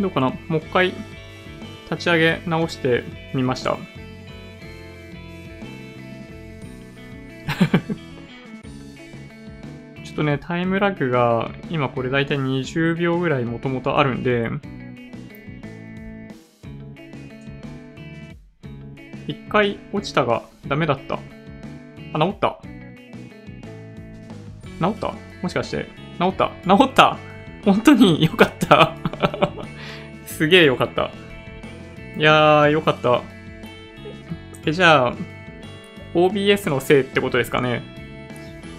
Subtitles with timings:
[0.00, 0.30] どうかな？
[0.48, 0.92] もう一回
[1.90, 3.04] 立ち上げ直して
[3.34, 3.76] みました。
[10.04, 14.50] ちょっとね、タイムラグが今これだいたい20秒ぐらいもともとあるんで、
[19.26, 21.18] 一回落ちたがダメだった。
[22.12, 22.58] あ、治った。
[24.80, 25.14] 治った？
[25.42, 25.86] もしかして。
[26.18, 27.16] 治った治った
[27.64, 28.94] 本当によかった。
[30.36, 31.12] すげえよかった。
[32.16, 33.22] いやー、よかった。
[34.66, 35.14] え、じゃあ、
[36.12, 37.82] OBS のせいってことですかね。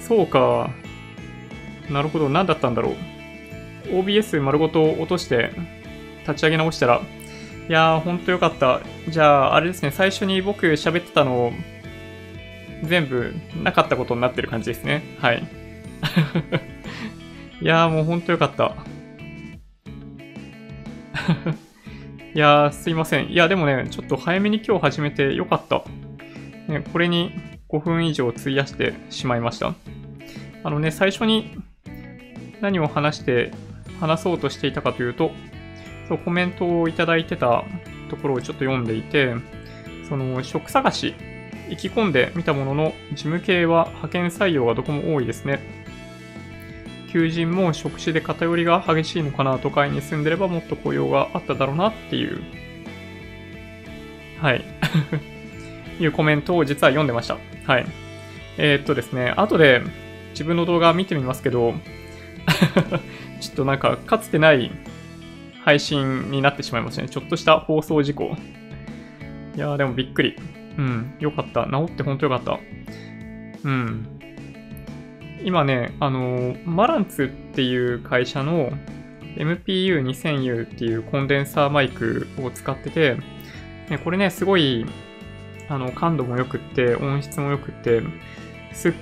[0.02, 0.70] そうか。
[1.90, 2.30] なるほど。
[2.30, 2.95] 何だったんだろう。
[3.90, 5.52] OBS 丸ごと落として
[6.28, 7.02] 立ち上げ直したら、
[7.70, 8.81] いやー、ほんとよかった。
[9.08, 11.53] じゃあ、あれですね、最初に僕喋ってたの、
[12.84, 13.34] 全部
[13.64, 15.03] なかったことになってる感じですね。
[15.22, 15.48] はい。
[17.62, 18.76] いやー、もうほんとよかった。
[22.34, 23.31] いやー、すいません。
[23.31, 25.84] いや、でもね、ちょっと早めに今日始めてよかった。
[26.72, 27.32] ね、これに
[27.70, 29.73] 5分以上費やしてしまいました。
[30.64, 31.58] あのね、最初に
[32.62, 33.52] 何を話して、
[34.00, 35.32] 話そうとしていたかというと、
[36.08, 37.64] そう、コメントをいただいてた
[38.10, 39.36] ところをちょっと読んでいて、
[40.10, 41.14] その、職探し、
[41.70, 45.84] 意気込んでみたものの、事務系は派遣採用がどこも多いですね。
[47.16, 52.41] 求人も職種で偏りが激しいのかな、都会に住んでればもっと雇用があっただろうなっていう、
[54.41, 54.66] はい。
[55.97, 57.38] いうコメントを実は読んでました。
[57.66, 57.86] はい。
[58.58, 59.81] えー、っとですね、後で
[60.31, 61.73] 自分の動画見てみますけど、
[63.39, 64.69] ちょっとなんか、かつてない
[65.63, 67.08] 配信になってしまいましたね。
[67.08, 68.36] ちょっとした放送事故。
[69.55, 70.36] いやーでもびっくり。
[70.77, 71.63] うん、よかった。
[71.63, 72.59] 治ってほんとよかった。
[73.63, 74.14] うん。
[75.46, 78.72] 今ね、あのーマランツっていう会社の
[79.36, 83.17] MPU2000U っていうコンデンサーマイクを使ってて、
[83.89, 84.88] ね、これね、すごい、
[85.70, 88.02] あの、感度も良くって、音質も良くって、
[88.73, 88.94] すっ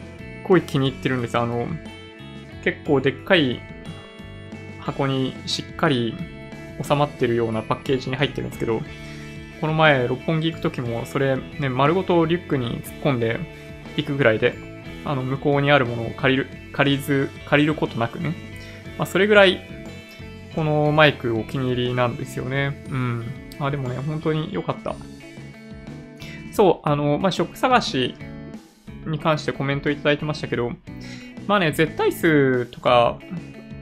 [0.44, 1.38] ごい気に入ってるんです。
[1.38, 1.66] あの、
[2.66, 3.62] 結構でっかい
[4.82, 6.14] 箱にしっかり
[6.82, 8.82] 収まってるようなパッケージに入ってるんですけど、
[9.62, 13.40] この前、六本木行く時も、それ、ね、丸ごとリュックに突っ込んで
[13.96, 14.73] 行くぐらいで、
[15.06, 18.34] あの、向こうにあるものを借りる、借りず、借りることなくね。
[18.98, 19.62] まあ、それぐらい、
[20.56, 22.86] このマイクお気に入りなんですよね。
[22.90, 23.26] うん。
[23.60, 24.96] あ、でもね、本当に良かった。
[26.52, 28.16] そう、あの、まあ、職探し
[29.06, 30.72] に関してコメントいただいてましたけど、
[31.48, 33.20] まあね、絶対数とか、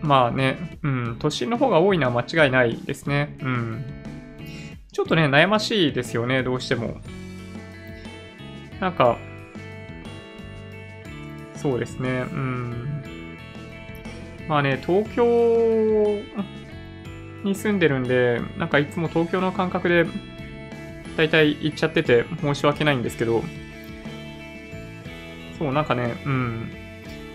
[0.02, 3.38] まあね、うん、都心の方が多いのは間違いないですね。
[3.42, 3.86] うん。
[4.92, 6.98] ちょっとね、悩ましいですよね、どうしても。
[8.80, 9.18] なんか、
[11.62, 13.04] そうですね、うん。
[14.48, 16.20] まあね、東京
[17.44, 20.06] に住んでるんで、なんかいつも東京の感覚で、
[21.18, 23.44] だいたい行っちゃってて申し訳ないんですけど、
[25.60, 26.72] そう、なんかね、うん。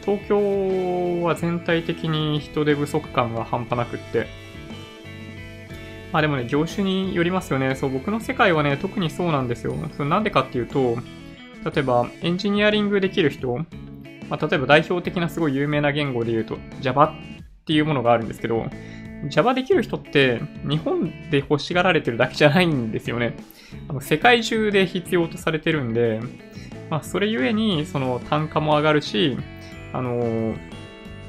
[0.05, 4.27] 東京は全体的に人手不足感が半端なくって。
[6.13, 7.77] まあでもね、業種によりますよね。
[7.77, 9.75] そう、僕の世界はね、特にそうなんですよ。
[9.99, 10.97] なんでかっていうと、
[11.65, 13.59] 例えばエンジニアリングできる人、
[14.29, 18.67] まあ、例えば代表的なすごい有名な言語で言うと Java っていうものがあるんですけど、
[19.29, 23.37] Java できる人って日本で欲しがられてるだけじゃないんですよね。
[23.89, 26.21] あの世界中で必要とされてるんで、
[26.91, 29.37] まあ、それゆえにその単価も上がるし、
[29.93, 30.55] あの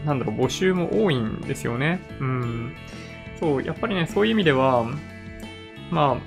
[0.06, 2.00] なんだろう、募集も多いんですよね。
[2.20, 2.76] うん。
[3.40, 4.86] そう、やっぱりね、そういう意味では、
[5.92, 6.18] ま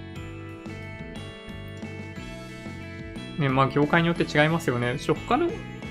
[3.38, 4.96] あ、ね、まあ、業界によって違いますよね。
[5.26, 5.48] 他の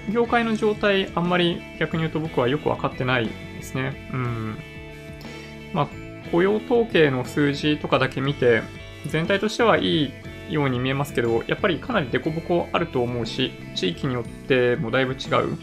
[0.09, 4.09] 業界の状態、あんまり逆に言うと僕はよくわかってないですね。
[4.13, 4.57] うん。
[5.73, 5.87] まあ、
[6.31, 8.61] 雇用統計の数字とかだけ見て、
[9.07, 10.11] 全体としてはいい
[10.49, 15.57] ように見えますけど、やっぱりかなりデコボコあると思うし、地域によってもだいぶ違う。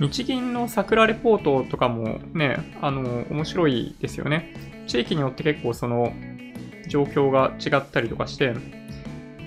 [0.00, 4.54] 日銀の桜レポートとかもね、あの、面白いですよね。
[4.86, 6.12] 地域によって結構その、
[6.86, 8.54] 状況が違ったりとかして、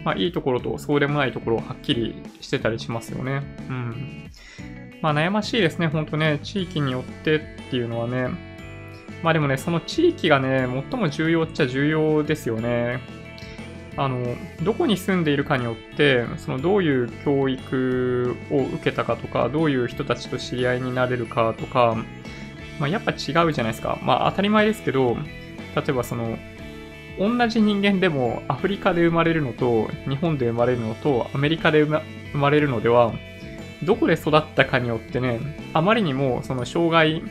[0.04, 3.42] まあ、いいところとそうでもないところをはっきりしてたりしますよね。
[3.70, 4.30] うん。
[5.02, 6.40] まあ、悩ましいですね、ほんとね。
[6.44, 7.40] 地域によってっ
[7.70, 8.30] ていうのはね。
[9.24, 13.00] まあでもね、その地域がね、最も重要っちゃ重要ですよね。
[13.98, 21.98] あの、どこに住んでいるかによって、そのどういう教育を受けたかとか、どういう人たちと知り合いになれるかとか、
[22.80, 24.00] まあ、やっぱ違うじゃないですか。
[24.02, 25.18] まあ当たり前ですけど、
[25.76, 26.38] 例えばその、
[27.18, 32.02] 同じ人間でもアフリカで生まれるのと、日本で生まれるのと、アメリカで生
[32.34, 33.14] まれるのでは、
[33.84, 35.40] どこで育ったかによってね、
[35.74, 37.24] あまりにもその障害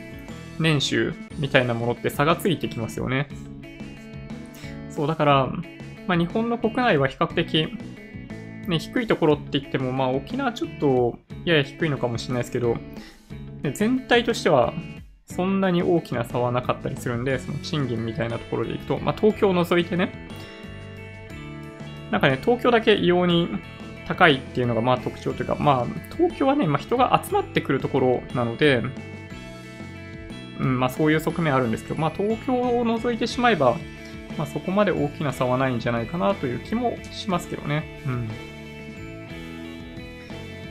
[0.59, 3.27] 年収みたいなものって差がついてきますよね。
[4.89, 5.47] そう、だから、
[6.07, 7.67] まあ、日本の国内は比較的、
[8.67, 12.77] ね、低いところって言っても、まあ、沖縄ちょっとやや低いのかもしれないですけど、
[13.73, 14.73] 全体としては
[15.31, 20.11] そんなに大きな差はなかったりするんで、その賃金みたいなところでいくと、まあ、東京を除いてね、
[22.11, 23.47] なんかね、東京だけ異様に
[24.07, 28.83] 高いっていうのがまあ特徴というか、まあ、東京はね、まあ、人が集まってくるところなので、
[30.59, 33.77] うん、まあそういう側面あるんですけど、まあ東京を除いてしまえば、
[34.37, 38.01] まあそこまで大きな差はないんじゃないかなという気もしますけどね。
[38.05, 38.29] うん。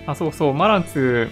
[0.06, 1.28] あ、そうそう、マランツ、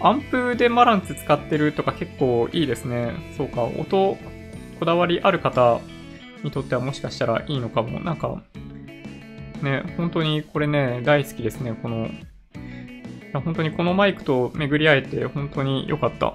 [0.00, 3.12] アンプでマランツ使ってるとか結構いいですね。
[3.36, 4.16] そうか、音、
[4.78, 5.80] こだわりある方
[6.42, 8.00] にとってはもしかしたらいいのかも。
[8.00, 8.42] なんか、
[9.62, 12.10] ね、本当にこれね、大好きですね、この、
[13.44, 16.34] 本当にこのマイクと巡り合えて本当に良かった。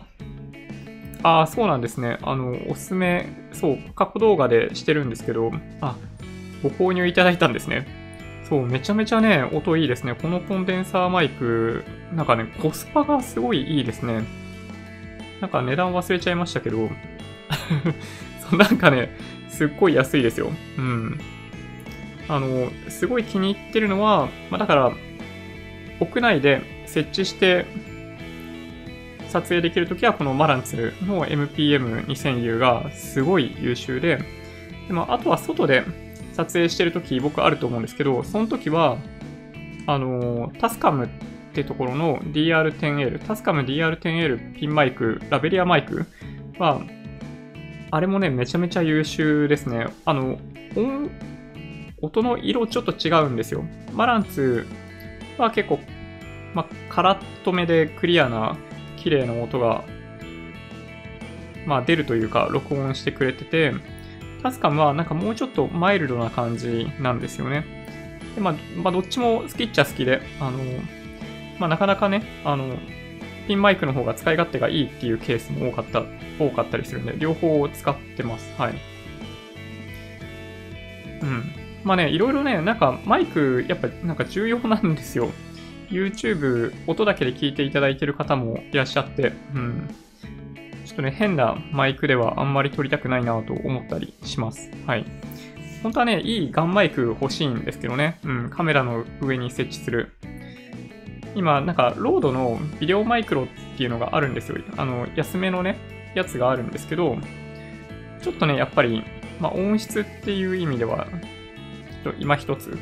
[1.22, 2.18] ああ、そうなんですね。
[2.22, 5.52] あの、おすすめ、そう、過去動画でしてるんですけど、
[5.82, 5.96] あ、
[6.64, 7.99] ご購入いただいたんですね。
[8.50, 10.16] そう、めちゃめちゃね、音いいですね。
[10.16, 11.84] このコンデンサーマイク、
[12.16, 14.24] なんかね、コスパがすごいいいですね。
[15.40, 16.90] なんか値段忘れちゃいましたけど、
[18.50, 19.16] そうなんかね、
[19.50, 20.51] すっごい安いですよ。
[20.78, 21.19] うん。
[22.28, 24.92] あの、すごい気に入ってるのは、まあ、だから、
[26.00, 27.66] 屋内で設置して
[29.28, 34.19] 撮影できるときは、このマランツの MPM2000U がすごい優秀で、
[34.88, 35.84] でもあとは外で
[36.40, 38.98] 撮影してるとき僕あると思うんですけど、その時は、
[39.88, 41.10] あの、タスカムっ
[41.54, 46.06] てところの DR10L、タスカム DR10L ピンマイク、ラベリアマイク
[46.58, 46.82] は、
[47.92, 49.88] あれもね、めちゃめちゃ優秀ですね。
[50.06, 50.40] あの、
[50.78, 51.10] 音、
[52.02, 53.66] 音の色ちょっと違うんですよ。
[53.94, 54.66] マランツ
[55.38, 55.80] は結構、
[56.54, 58.56] まあ、カラッとめでクリアな
[58.96, 59.84] 綺麗な音が、
[61.66, 63.74] まあ、出るというか、録音してくれてて、
[64.42, 67.66] タスカムはなんかもうちょっとマイルドな感じなんですよね。
[68.36, 70.60] でまあ、まあ、どっちも好きっちゃ好きで、あの、
[71.60, 72.78] まあ、なかなかね、あの、
[73.48, 76.04] ピンマイクの方が使い勝手がいいっていうケースも多かった、
[76.40, 78.54] 多かったりするんで、両方使ってます。
[78.58, 78.76] はい。
[81.22, 81.44] うん。
[81.84, 85.32] まあね、いろいろね、なんかマイク、やっぱなんか重要なんですよ。
[85.90, 89.90] YouTube、音だけで聞いていただいてる方もいらっしゃって、うん。
[90.90, 94.72] ちょっとね、変なマイクではあんまり撮りたくないなと思ったりします。
[94.88, 95.06] はい。
[95.84, 98.18] 本当はね、いいガンマイク欲しいんですけどね。
[98.24, 100.12] うん、カメラの上に設置する。
[101.36, 103.48] 今、なんか、ロードのビデオマイクロっ
[103.78, 104.58] ていうのがあるんですよ。
[104.78, 105.78] あの、安めのね、
[106.16, 107.20] やつがあるんですけど、
[108.24, 109.04] ちょっとね、やっぱり、
[109.40, 111.06] まあ、音質っていう意味では、
[112.04, 112.76] ちょっと今一つ、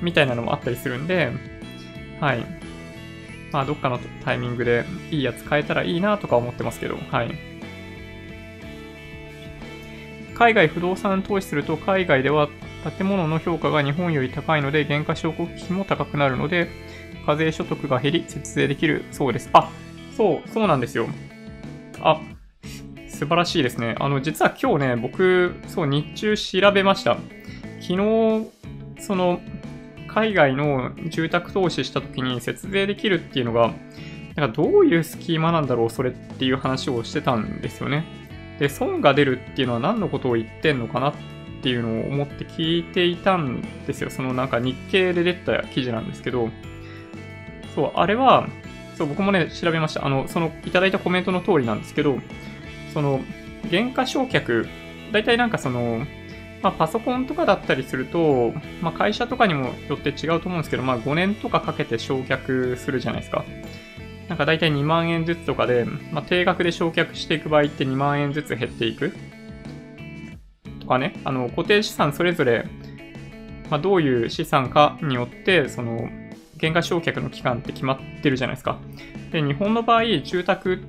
[0.00, 1.30] みたいなのもあったりするんで、
[2.20, 2.67] はい。
[3.52, 7.34] まあ、どっかのタイミングでいいやつ変えたらいいなとか思ってますけど、はい。
[10.34, 12.48] 海外不動産投資すると、海外では
[12.96, 16.68] 建物の評価が日本より高いので、原価償却費も高くなるので、
[17.26, 19.50] 課税所得が減り、節税できるそうです。
[19.52, 19.70] あ、
[20.16, 21.08] そう、そうなんですよ。
[22.00, 22.20] あ、
[23.08, 23.96] 素晴らしいですね。
[23.98, 27.16] あの、実は今日ね、僕、そう、日中調べました。
[27.80, 28.46] 昨日、
[29.00, 29.40] その、
[30.08, 33.72] 海外の住宅投資した時に節税できるっていうのが、
[34.34, 38.04] なんかどういうスキーマなんだろう、それっていう話をしてたんですよね。
[38.58, 41.14] で、損が出るっていうのは何のことを言ってんのかなっ
[41.62, 44.10] ていうのを思って聞いていたんですよ。
[44.10, 46.50] そのなんか日経で出た記事なんですけど、
[47.74, 48.48] そう、あれは、
[48.96, 50.04] そう、僕もね、調べました。
[50.04, 52.18] あの、その、いただいたコメントの通りなんですけど、
[52.92, 53.20] その、
[53.70, 54.66] 減価償却、
[55.12, 56.04] 大体なんかその、
[56.62, 63.44] まあ、パソコンとかだったりすると、まあ、会社とかにもよって違うと思うんですけど、まあ、5年とかかけて償却するじゃないですか。
[64.28, 69.14] なんか大体2万円ずつとかで、まあ、定額で償却していく場合って2万円ずつ減っていく。
[70.80, 72.66] とかね、あの、固定資産それぞれ、
[73.70, 76.08] まあ、どういう資産かによって、その、
[76.60, 78.78] 原価償却の期間って決まってるじゃないですか。
[79.30, 80.80] で、日本の場合、住宅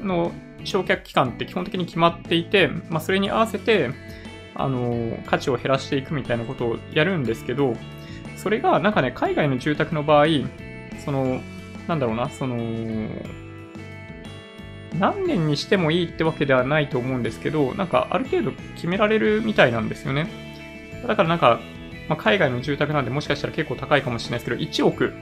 [0.00, 3.90] の償却期間って基本的に決まっていて、まあ、それに合わせて、
[4.58, 7.74] あの、価値を減らしていくみたいなことをやるんですけど、
[8.36, 10.26] それがなんかね、海外の住宅の場合、
[11.04, 11.40] その、
[11.86, 12.56] なんだろうな、その、
[14.98, 20.28] 何年にしてもいいってわけではないと思うんですけど、なんかある程度決められるみたいなんですよね。
[21.06, 21.60] だからなんか、
[22.08, 25.12] まあ、海外の住宅なんでもしかしたら結構高いかもしれないですけど、1億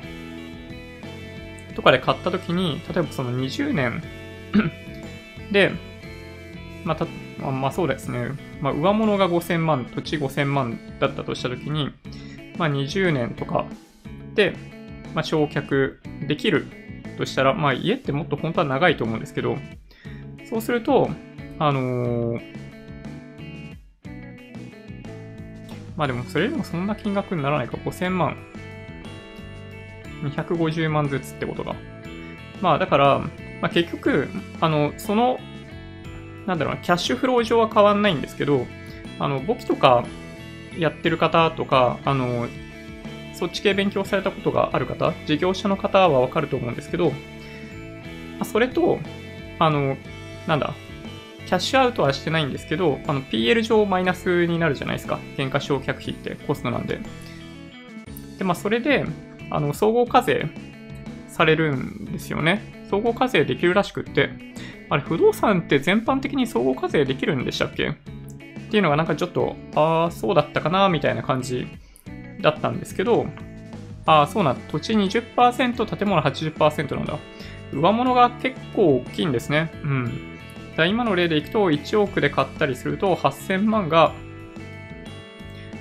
[1.75, 4.03] とかで買った時に、例えばその20年
[5.53, 5.73] で、
[6.85, 7.07] まあ、た
[7.39, 8.31] まあ、まあそうですね。
[8.61, 11.91] まあ、上物が5000万、土地5000万だったとしたときに、
[12.59, 13.67] まあ、20年とか
[14.35, 14.57] で、
[15.15, 15.97] まあ、焼却
[16.27, 16.67] できる
[17.19, 19.57] としたら、まあ、家ってもっと本当は長いと思うんですけど、
[20.49, 21.11] そうすると、
[21.59, 22.57] あのー、
[25.97, 27.79] まあでもそれでもそんな金額にならないか。
[27.79, 28.37] 5000万。
[30.23, 31.75] 250万ずつってことか。
[32.61, 33.19] まあだから、
[33.61, 34.29] まあ、結局、
[34.61, 35.39] あの、その、
[36.47, 38.67] なんだろうな、キャッシュフロー上は変わんないんですけど、
[39.19, 40.05] あの、簿記とか
[40.79, 42.49] やってる方とか、あの、
[43.35, 47.13] そっち系勉強されたことがある方、事業者の方はわかると思うんですけど、
[48.45, 48.99] それと、
[49.59, 49.97] あの、
[50.47, 50.75] なんだ、
[51.47, 55.21] キャッシュアウトはしてないんですけど、あの、PL 上マイナスになるじゃないですか。
[55.37, 56.99] 原価償却費ってコストなんで。
[58.39, 59.05] で、まあ、それで、
[59.51, 60.49] あの、総合課税
[61.29, 62.87] されるんですよね。
[62.91, 64.31] 総合課税できるらしくって、
[64.89, 67.89] あれ、不動産って全般的に総合課税できるんでしたっけ？
[67.89, 67.95] っ
[68.71, 71.67] ていうのがなんかちょっと、ああ、そうだったかな、みたいな感じ
[72.41, 73.27] だったんですけど、
[74.07, 77.19] ああ、そうなん土地20%、建物80%なんだ。
[77.73, 79.73] 上物が結構大きいんですね。
[79.83, 80.39] うん。
[80.77, 84.13] だ今の例でいくと、1億で買ったりすると、8000万が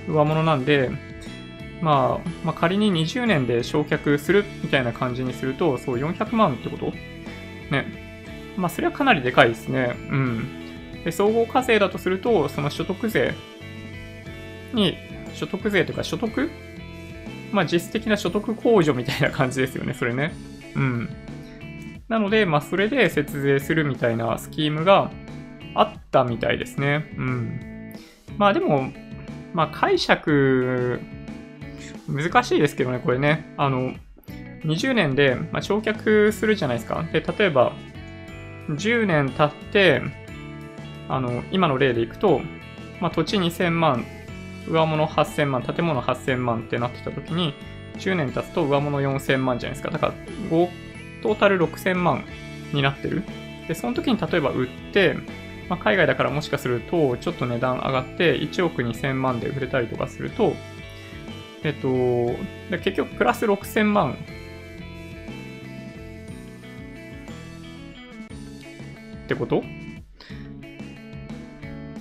[0.08, 0.90] 上物なんで、
[1.82, 6.86] まあ、まあ、仮に20年で焼却するみたいな感じにすると、そう400万ってこと？
[7.70, 8.05] ね。
[8.56, 9.94] まあ、それはかなりでかいですね。
[10.10, 11.02] うん。
[11.04, 13.34] で、総合課税だとすると、その所得税
[14.72, 14.96] に、
[15.34, 16.50] 所得税というか所得
[17.52, 20.32] まあ、実質的な所得控除みたいな感じですよね、それね。
[20.74, 21.08] うん。
[22.08, 25.10] なので、まあ、それで節税するみたいなスキームが
[25.74, 27.12] あったみたいですね。
[27.16, 27.92] うん。
[28.38, 28.92] まあでも、
[29.52, 31.00] まあ解釈、
[32.08, 33.52] 難しいですけどね、これね。
[33.56, 33.94] あの、
[34.64, 37.04] 20年で、まあ、焼却するじゃないですか。
[37.12, 37.72] で、例えば、
[38.68, 40.02] 10年経って、
[41.08, 42.40] あの、今の例でいくと、
[43.00, 44.04] まあ、土地2000万、
[44.68, 47.54] 上物8000万、建物8000万ってなってた時に、
[47.98, 49.90] 10年経つと上物4000万じゃないですか。
[49.90, 50.14] だから、
[50.50, 50.68] 5
[51.22, 52.24] トータル6000万
[52.72, 53.22] になってる。
[53.68, 55.16] で、その時に例えば売って、
[55.68, 60.54] まあ、海外だからもしかすると、ちょっと値段上がって1億2000万で売れたりとかすると、
[61.64, 61.88] えっと、
[62.78, 64.16] 結局プラス6000万
[69.26, 69.62] ってこと？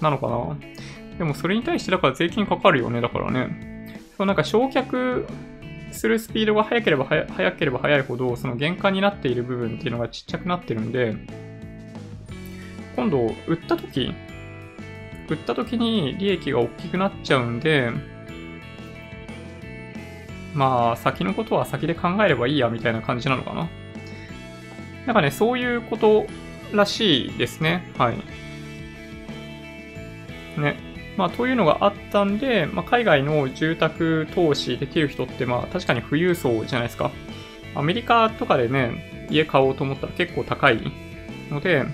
[0.01, 0.57] なのかな？
[1.17, 3.99] でもそれに対してだから税金かかるよね、だからね。
[4.17, 5.27] そうなんか焼却
[5.91, 11.15] するスピードが速ければ速ければ速いほど、その原価になっている部分っていうのがちっちゃくなってるんで、
[12.95, 14.13] 今度、売った時、
[15.29, 17.91] 売った時に利益が大きくなっちゃうんで、
[20.53, 23.67] まあ、先のことは先で考えればいいや、みたいな感じなのかな。
[25.05, 26.25] なんかね、そういうこと
[26.75, 27.91] らしいですね。
[27.97, 28.17] はい。
[30.59, 30.77] ね。
[31.17, 37.11] まあ、というのがあったんで、まあ、海外の住宅投資できる人って、まあ、確かに富裕層じゃないですか。
[37.73, 40.81] アメリカとかでね、家買おうと思ったら結構高い
[41.49, 41.85] ので、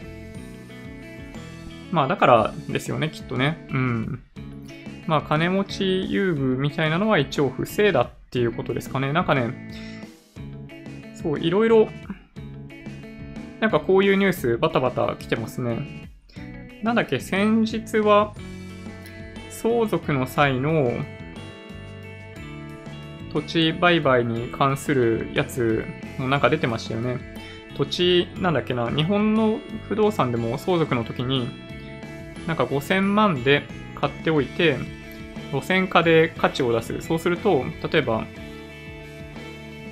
[1.91, 3.67] まあ、だからですよね、きっとね。
[3.71, 4.23] うん。
[5.07, 9.11] まあ、金持ち優遇みたいなのは一応不正だっていうことですかね。
[9.13, 9.71] なんかね、
[11.21, 11.89] そう、いろいろ、
[13.61, 16.09] なんかこういうニュースバタバタ来てますね。
[16.81, 18.33] なんだっけ、先日は、
[19.51, 20.91] 相続の際の
[23.31, 25.85] 土地売買に関するやつ
[26.17, 27.19] もなんか出てましたよね。
[27.77, 31.47] 土地、なんだっけな、日本の不動産でも相続の時に、
[32.47, 33.61] なんか5000万で
[33.93, 34.77] 買っておいて、
[35.53, 36.99] 路線化で価値を出す。
[37.01, 38.25] そうすると、例えば、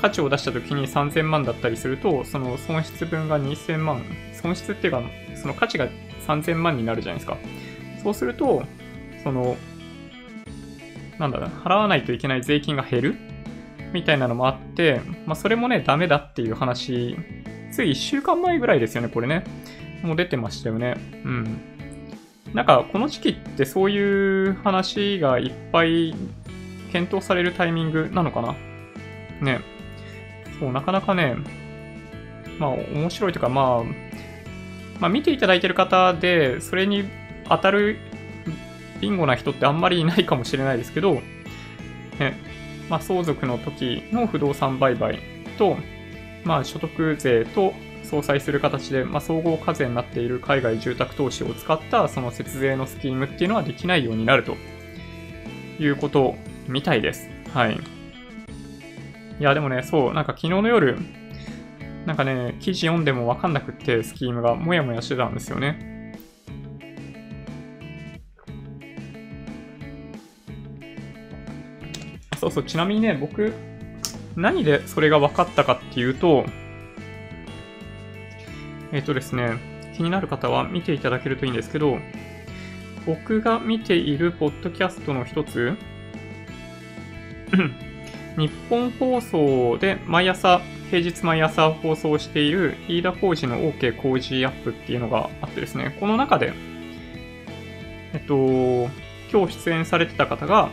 [0.01, 4.03] 価値を出した時に3000万だったりすると、その損失分が2000万、
[4.34, 5.03] 損失っていうか、
[5.36, 5.88] その価値が
[6.27, 7.38] 3000万になるじゃないですか。
[8.03, 8.63] そうすると、
[9.24, 9.58] その、
[11.18, 13.15] なんだろう、払わないといけない税金が減る
[13.94, 17.18] みたいなのもあって、まあ、それもね、ダメだっていう話、
[17.72, 19.44] つい1週間前ぐらいですよね、これね。
[20.01, 20.96] もう出てましたよね。
[21.25, 21.58] うん。
[22.53, 26.15] なんか、この時期ってそういう話がいっぱい
[26.91, 28.56] 検討されるタイミングなのかな
[29.41, 29.60] ね。
[30.60, 31.36] そう、なかなかね、
[32.60, 33.84] まあ、面白いというか、まあ、
[35.00, 37.06] まあ、見ていただいてる方で、それに
[37.48, 37.98] 当たる
[39.00, 41.22] ビンゴな人ってあんまりいないかもしれないですけど、
[42.20, 42.38] ね、
[42.89, 45.20] まあ、相続の時の不動産売買
[45.58, 45.78] と、
[46.44, 47.74] まあ、所得税と
[48.04, 54.56] 相殺する形で、まあ、総合課税になっている海外住宅投資を使ったその節税のスキームっていうのはできないようになると
[55.80, 56.36] いうこと
[56.68, 57.30] みたいです。
[57.54, 57.99] はい。
[59.39, 60.98] いや、でもね、そう、なんか昨日の夜、
[62.05, 66.13] なんかね、記事読んでもわかんなくって、スキームがもやもやしてたんですよね。
[72.38, 73.53] そうそう、ちなみにね、僕、
[74.36, 76.46] 何でそれが分かったかっていうと、
[78.91, 79.58] えっ、ー、とですね、
[79.96, 81.98] 気になる方は見ていただけるといいんですけど、
[83.05, 85.77] 僕が見ているポッドキャストの一つ
[88.39, 96.53] 日本放送で毎朝、平日毎朝放送している飯田浩二の OK 工事アップっていうのがあってですね、この中で、
[98.13, 98.89] えっと、
[99.31, 100.69] 今日出演されてた方が、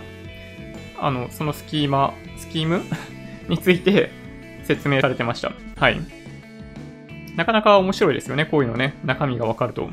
[0.99, 2.83] あの、そのスキーマ、スキーム？
[3.49, 4.11] について
[4.65, 5.53] 説明されてました。
[5.77, 6.01] はい。
[7.37, 9.91] なかなか面白いですよね、こういうのね、中身がわかると。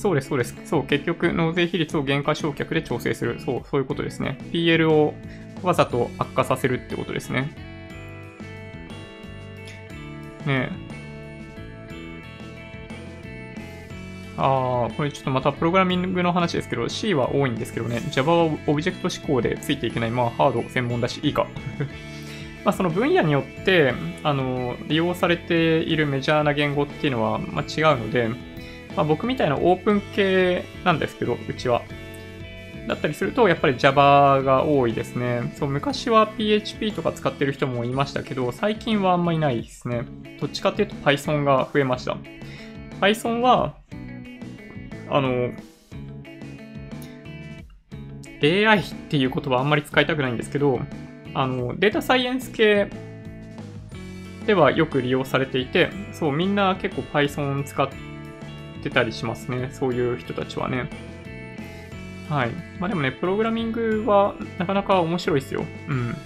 [0.00, 0.56] そうです、そうです。
[0.64, 3.38] そう、結局、納税比率を減価償却で調整する。
[3.38, 4.38] そう、そういうことですね。
[4.50, 5.12] PL を
[5.62, 7.54] わざと悪化させるってことですね。
[10.46, 10.90] ねえ。
[14.38, 21.46] ああ、これちょっとまたプログラミングの話ですけど、C は多いんですけどね、Java はオブジェクト思考でついていけない、まあハード専門だし、いいか。
[22.64, 23.92] まあその分野によって、
[24.22, 28.30] あの、利用されているメジャーな言語っていうのは、まあ、違うので、
[28.96, 31.82] まあ、僕みたいなオープン系なんですけど、うちは。
[32.88, 35.52] だったりすると、やっぱり Java が多いですね。
[35.56, 40.04] そう、昔は PHP とか使ってる人もいましたけど、最近はあんまりないですね。
[40.40, 42.16] どっちかっていうと Python が増えました。
[43.00, 43.76] Python は、
[45.08, 45.52] あの、
[48.42, 50.80] AI っていう言葉あんまり使いたくないんですけど、
[51.34, 52.90] あの、データサイエンス系
[54.46, 58.09] ではよく利用されていて、そう、みんな結構 Python 使って
[58.88, 59.68] たりしますね。
[59.72, 60.88] そういう人たちはね。
[62.30, 62.50] はい。
[62.78, 65.66] まあでもね、プログラミングはなかなか面白いですよ。
[65.88, 66.16] うん。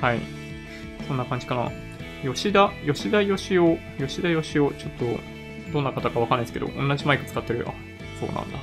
[0.00, 0.20] はい。
[1.06, 1.70] そんな感じかな。
[2.22, 5.20] 吉田、吉田義雄、吉田義雄、ちょっと、
[5.72, 7.74] どんな方かわかんないですけど、同じマイク使ってるよ。
[8.20, 8.58] そうなんだ。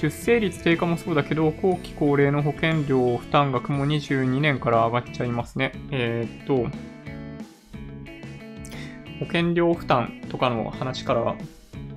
[0.00, 5.72] 出生率低下もそうだけど、後期高齢の保険料負担額も22年から上がっちゃいますね。
[5.90, 6.70] えー、っと、
[9.18, 11.36] 保険料負担とかの話から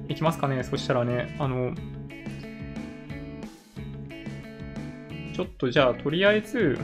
[0.10, 0.66] いきますかね。
[0.66, 1.74] そしたらね、あの、
[5.34, 6.78] ちょっとじゃあ、とりあえず、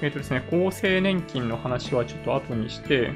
[0.00, 3.12] えっ、とですね、厚生年金の話はちょっと後にして、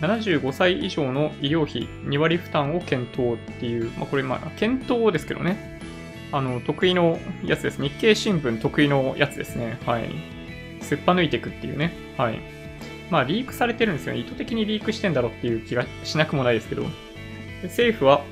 [0.00, 5.78] 75歳以上の医療費2割負担を検討っていう、まあ、これ、まあ、検討ですけどね。
[6.30, 7.82] あの、得意のやつです。
[7.82, 9.78] 日経新聞得意のやつですね。
[9.86, 10.10] はい。
[10.82, 11.92] すっぱ抜いていくっていうね。
[12.16, 12.38] はい。
[13.10, 14.20] まあ、リークされてるんですよね。
[14.20, 16.84] 意図的にリークしてんだろうっていう気がしなくもないですけど。
[17.64, 18.22] 政府は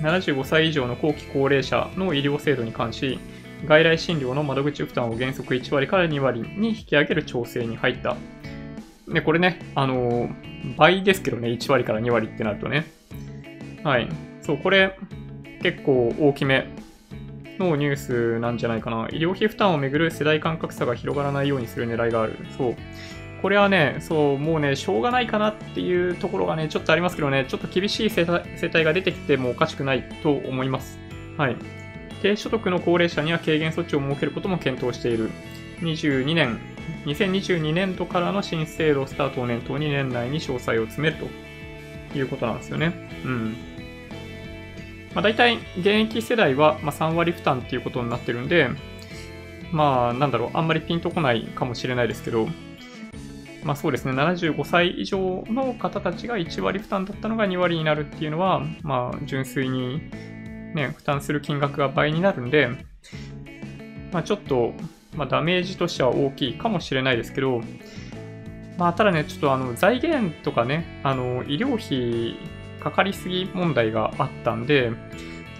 [0.00, 3.18] 75歳以上の後期高齢者の医療制度に関し、
[3.64, 8.16] 外来診療の窓口負担を原則1割から2割に引き上げる調整に入った。
[9.08, 12.86] で、これね、あのー、倍ですけどね、1割から2割ってなるとね。
[13.84, 14.08] はい。
[14.42, 14.98] そう、これ、
[15.62, 16.68] 結構大きめ
[17.58, 19.08] のニュースなんじゃないかな。
[19.10, 22.36] 医療費負担をめぐる世代間格差が広がらないようにする狙いがある。
[22.56, 22.76] そう。
[23.42, 30.98] これはね、そう、もうね、しょうがないかなっていうところがね、ちょっとありますけどね、ちょっと厳しい世帯が出てきてもおかしくないと思います。
[31.36, 31.56] はい。
[32.22, 35.30] 低所得の高齢者には軽減措置を設けることも検討している。
[35.80, 36.58] 22年
[37.06, 41.24] 2022年度からの新制度スタートを念頭に年内に詳細を詰める
[42.12, 43.08] ということなんですよね。
[43.24, 43.56] うん。
[45.14, 48.68] まあ、大体現役世代はま3割負担っていうことになってるんで、
[49.72, 52.48] まあなんだろう、あんまりピンとこないかもしれないですけど、
[53.64, 60.02] まあそうですね、75歳以上の方たちが1割負担だったのが2割になるっていうのは、まあ純粋に
[60.74, 62.68] ね、負担する金額が倍になるんで、
[64.12, 64.74] まあちょっと
[65.16, 67.62] まあ、ダメージとしては大きいかもしれないですけど、
[68.78, 72.38] まあ、ただね、ちょっとあの財源とかね、あの医療費
[72.80, 74.92] かかりすぎ問題があったんで、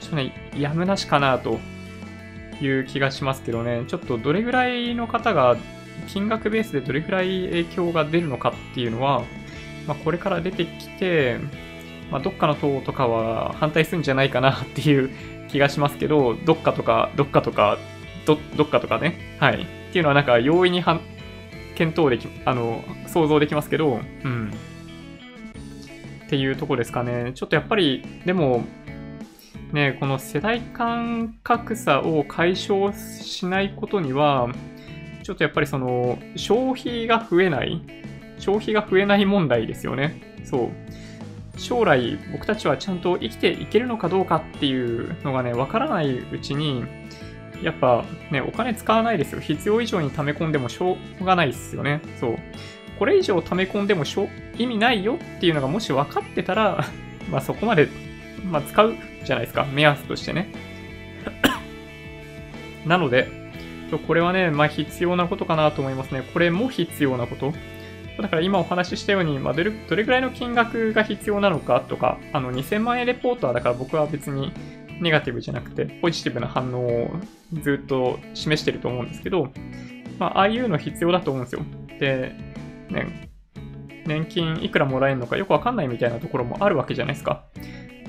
[0.01, 1.59] ちょっとね、やむなしかなと
[2.61, 5.57] いう気がしますけどね、ちょっとどれぐらいの方が
[6.07, 9.23] 金額ベースでどれぐらい影響が出るのかっていうのは、
[9.87, 11.39] まあ、これから出てきて、
[12.11, 15.11] まあ、どっかの党とかは反対するんじゃないかなっていう
[15.49, 17.79] 気がしますけど、どっかとか、どっかとか
[18.27, 19.37] ど、どっかとかね。
[19.41, 19.63] はい。
[19.63, 21.01] っていうのはなんか容易には
[21.77, 24.53] 検討でき、あの、想像できますけど、うん。
[26.27, 27.33] っていうとこですかね。
[27.35, 28.65] ちょっとやっぱり、でも、
[29.73, 34.49] ね、この世代間格差を解消しないことには、
[35.23, 37.81] ちょっとやっぱりその、消費が増えない、
[38.39, 40.21] 消費が増えない問題ですよね。
[40.45, 40.71] そう。
[41.59, 46.85] 将来僕たちはちゃんと生きていけるのかどうかっていうのがね、わからないうちに、
[47.63, 49.41] やっぱね、お金使わないですよ。
[49.41, 52.01] 必要以上に溜め込んでもしょうがないですよね。
[52.21, 52.39] そう。
[52.99, 56.85] これ以上溜め込んでもしょ意味ないよっていうのがもし分かってたら、
[57.31, 57.89] まあそこまで、
[58.51, 59.67] まあ使うじゃないですか。
[59.73, 60.49] 目安としてね。
[62.87, 63.29] なので、
[64.07, 66.23] これはね、まあ必要なことかなと思いますね。
[66.33, 67.53] これも必要なこと。
[68.23, 74.53] だから今お話ししたように、まあ、どれどれぐらいの金額が必要なのかとか、あの2000万円レポートはだから僕は別に
[75.01, 77.11] ネガティブじゃなくて、ポジティブな反応を
[77.63, 79.53] ずっと示してると思うんですけど、
[80.19, 81.63] まあ、ああいうの必要だと思うんですよ。
[82.01, 82.35] で、
[82.91, 83.31] ね、
[84.07, 87.45] 年金いくらもらえるのかよくわかんないみたいなところもあるわけじゃないですか。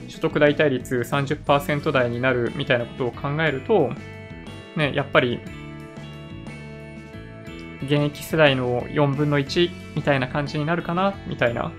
[0.07, 3.91] 所得代替率30%台になるみたいなことを考えると、
[4.75, 5.39] ね、やっぱり、
[7.83, 11.71] 現役世代の4分の1みたいな感じになるかな、みたいな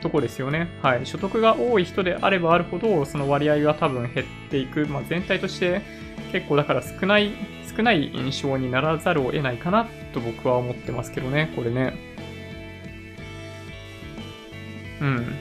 [0.00, 0.68] とこですよね。
[0.82, 1.06] はい。
[1.06, 4.86] 所得が多い人であればあるほど、その割合が多分減っていく。
[4.86, 5.82] まあ、全体として
[6.32, 7.32] 結構だから少ない、
[7.76, 11.94] 少ない印象にならざるを得ないかなと僕は思ってますけどね、これね。
[15.00, 15.36] うん。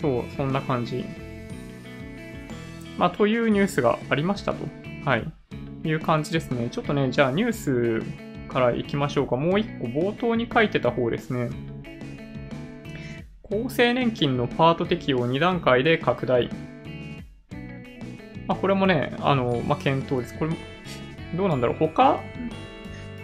[0.00, 1.04] そう、そんな感じ。
[2.98, 4.58] まあ、というニュースがありましたと。
[5.04, 5.24] はい。
[5.84, 6.68] いう感じですね。
[6.70, 8.02] ちょっとね、じゃあニュース
[8.50, 9.36] からいきましょうか。
[9.36, 11.50] もう一個冒頭に書いてた方ですね。
[13.50, 16.48] 厚生年金のパート適用2段階で拡大。
[18.46, 20.38] まあ、これもね、あの、まあ、検討です。
[20.38, 20.52] これ、
[21.36, 21.76] どうなんだろう。
[21.76, 22.20] 他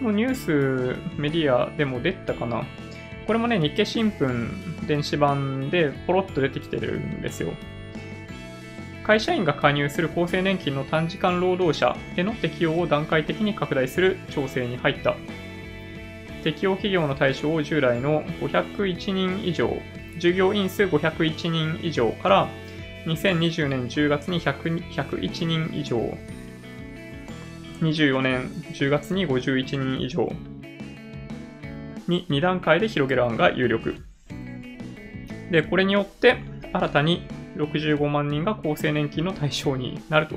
[0.01, 2.65] のニュース、メディアでも出たかな。
[3.25, 7.53] これもね、日経新聞電子版でポロッと出てきてるんですよ。
[9.05, 15.15] 会社員が加入する厚生年金の短時間労働者への適用を段階的に拡大する調整に入った。
[16.43, 19.71] 適用企業の対象を従来の501人以上
[20.19, 22.49] 従業員数501人以上から
[23.05, 25.97] 2020年10月に100 101人以上、
[27.81, 30.31] 24年10月に51人以上
[32.07, 33.95] に2段階で広げる案が有力。
[35.51, 36.37] で、これによって
[36.73, 40.35] 新たに65万人が厚生年金の対象になると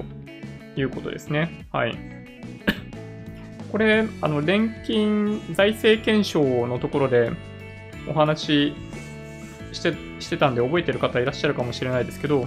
[0.76, 1.66] いうことですね。
[1.72, 1.98] はい。
[3.70, 7.30] これ、あの、年金財政検証のところで
[8.08, 8.74] お話
[9.72, 12.46] してしてたんで覚えてる方いらっしゃるかもしれないですけど、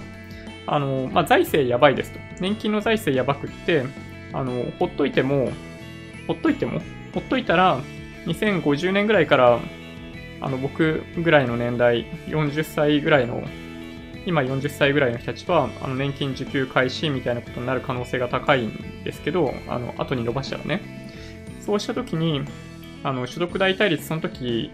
[0.66, 2.18] あの、まあ、財政やばいですと。
[2.40, 3.84] 年金の財政やばくって、
[4.32, 5.50] あの、ほっといても、
[6.26, 6.80] ほっといても、
[7.12, 7.80] ほっといたら、
[8.26, 9.60] 2050年ぐらいから、
[10.40, 13.42] あの、僕ぐらいの年代、40歳ぐらいの、
[14.26, 20.80] 今40歳ぐらいの人たちは、あの、年金受給開始みたいなことになる可能性が高いんですけど、あの、後に伸ばしたらね。
[21.60, 22.42] そうしたときに、
[23.02, 24.70] あの、所得代替率その時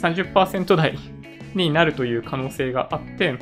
[0.00, 0.98] 30%台
[1.54, 3.38] になるという可能性があって、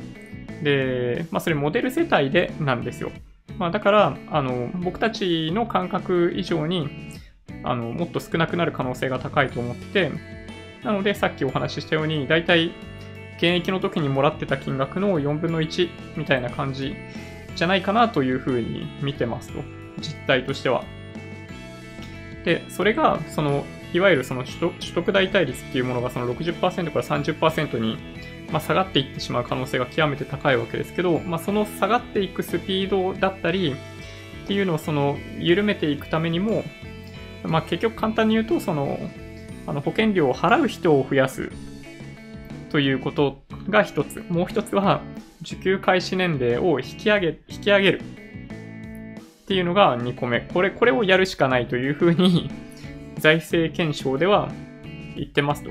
[0.62, 3.10] で、まあ、それモデル世帯でなんですよ。
[3.58, 6.88] まあ、だから、あの、僕たちの感覚以上に、
[7.62, 10.10] あの、もっと少なくなる可能性が高いと思って、
[10.82, 12.72] なので、さっきお話ししたように、だいたい
[13.36, 16.94] 現役の時にもらってた金額の4分の1みたいな感じ
[17.56, 19.62] じゃないかなというふうに見てますと。
[20.00, 20.84] 実態としては。
[22.44, 23.64] で、それが、その、
[23.94, 27.96] いわゆるその取得代替率っていうものがその60%から30%に、
[28.50, 33.74] ま、下がっていってしまう可能性が極めて高いわけですけど、まあ、その下がっていくスピードだったり
[34.44, 36.64] っていうのをその緩めていくためにも、
[37.44, 38.98] まあ、結局簡単に言うとその
[39.66, 41.50] あの保険料を払う人を増やす
[42.70, 44.24] ということが一つ。
[44.28, 45.00] もう一つは
[45.42, 50.40] 受給開始年齢を引き上げ、引き上げるっていうのが2個目。
[50.40, 52.50] これ、これをやるしかないというふうに
[53.18, 54.50] 財政検証では
[55.16, 55.70] 言ってますと。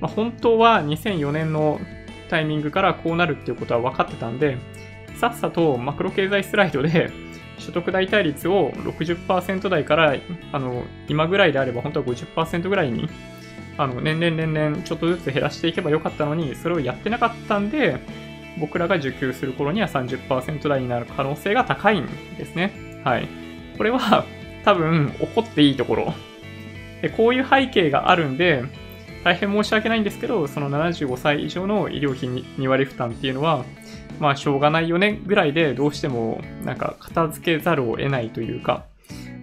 [0.00, 1.80] まあ、本当は2004年の
[2.28, 4.58] タイミングからこうなるっていうことは分かってたんで、
[5.16, 7.10] さっさとマクロ経済スライドで
[7.58, 10.16] 所得代替率を60%台から
[10.52, 13.08] あの今ぐらいであれば本当は50%ぐらいに
[13.78, 18.00] あの年々年々ちょっとずつ減らしていけばよかったのにそれをやってなかったんで
[18.58, 22.06] 僕らが受給する頃には30%台になる可能性が高いん
[22.36, 23.00] ですね。
[23.04, 23.28] はい。
[23.78, 24.24] これは
[24.64, 26.14] 多分起こっていいところ
[27.08, 28.64] こういう背景があるんで、
[29.24, 33.64] 大変申し訳ないんですけど、その75歳以上の医療費に2割負担っていうのは、
[34.18, 38.84] まあしょうがないよねぐらいでどうしてもなんか片付けざるを得ないというか、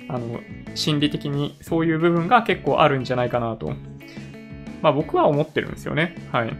[0.09, 0.39] あの、
[0.75, 3.73] 心理的にそういう部分が結構あるんじゃないかなと。
[4.81, 6.15] まあ僕は思ってるんですよね。
[6.31, 6.53] はい。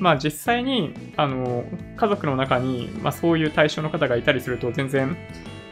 [0.00, 1.64] まあ実際に、あの、
[1.96, 5.16] 家族の中に、まあそういう対象の方がいたりすると全然、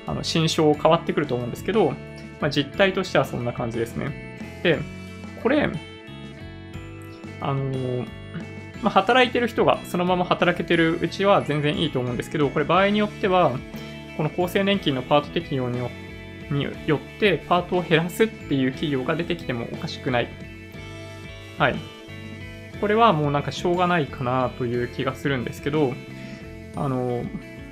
[0.07, 1.93] あの、心象変わってくると思うんですけど、
[2.41, 4.36] まあ実態としてはそんな感じですね。
[4.67, 4.81] で、
[5.45, 5.71] これ、
[7.41, 8.05] あの
[8.83, 13.53] まあ、働いてる人がそのまま働けてるうちは全然いいと思うんですけど、これ場合によっては、
[14.17, 15.89] この厚生年金のパート適用によ
[16.97, 20.29] ってパートを減らすっていう企業が出てきてもおかしくない。
[21.59, 21.77] はい。
[22.81, 25.95] これはもうなんかしょうがないかなという気がするんですけど、
[26.75, 27.23] あの、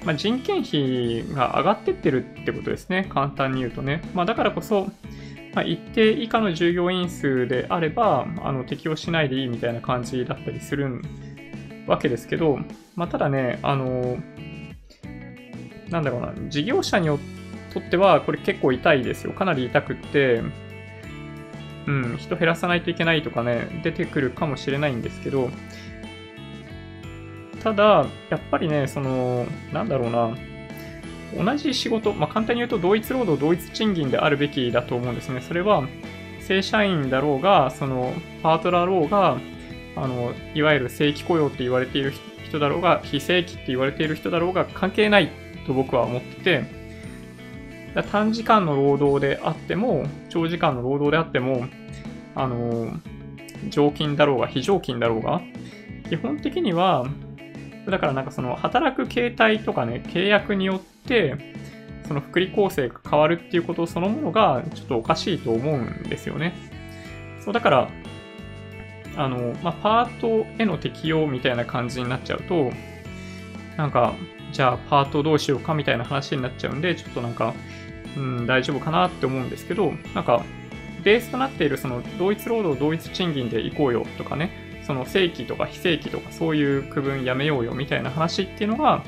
[0.05, 3.07] まあ、人件費が上がってってるってことですね。
[3.13, 4.01] 簡単に言うとね。
[4.15, 4.91] まあ、だからこそ、
[5.55, 11.01] まあ、一定以下の従業員数であれば、あの適用しないでいいみたいな感じだったりする
[11.87, 12.59] わけですけど、
[12.97, 14.19] まあ、ただね、あの、
[15.91, 17.19] なんだろうな、事業者によ
[17.73, 19.33] とっては、これ結構痛いですよ。
[19.33, 20.43] かなり痛くって、
[21.87, 25.51] うん、人減らさないといけないとかね、出てくるかもしれないんですけど、
[27.63, 30.37] ただ、やっぱりね、その、なんだろうな、
[31.37, 35.41] 同じ仕事、まあ、簡単に言うと同一労働、同一賃金であるべきだと思うんですね。
[35.41, 35.85] それは、
[36.41, 39.39] 正社員だろうが、その、パートだろうが、
[39.97, 42.13] あの、いわゆる正規雇用って言われている
[42.45, 45.31] 人だろうが、非正規って言われている人だろうが、関係ない
[45.67, 46.85] と僕は思ってて、
[48.11, 51.67] 短時間の労働であっても、長時間の労働であっても、
[52.35, 52.93] あの、
[53.71, 55.41] 常勤だろうが、非常勤だろうが、
[56.09, 57.07] 基本的には、
[57.87, 61.37] だからなんかその働く形態とかね、契約によって、
[62.07, 66.55] その福利構成が変わるっていうことそのものがちょっとおかしいと思うんですよね。
[67.45, 67.89] そう、だから、
[69.17, 72.73] あの、まあ、パートへの適用みたいな感じになっちゃうと、
[73.77, 74.15] なんか、
[74.53, 77.55] じゃあパートどうしようかみたいな話になっちゃうんで、ちょっとなんか、
[78.17, 80.45] うん、大丈夫かなって思うんですけど、なんか、
[81.03, 84.51] ベースとなっているその同一労働同一賃金で行こうよとかね、
[84.87, 89.03] その正規とか非正規とかそういう区分やめようよみたいな話っていうのが、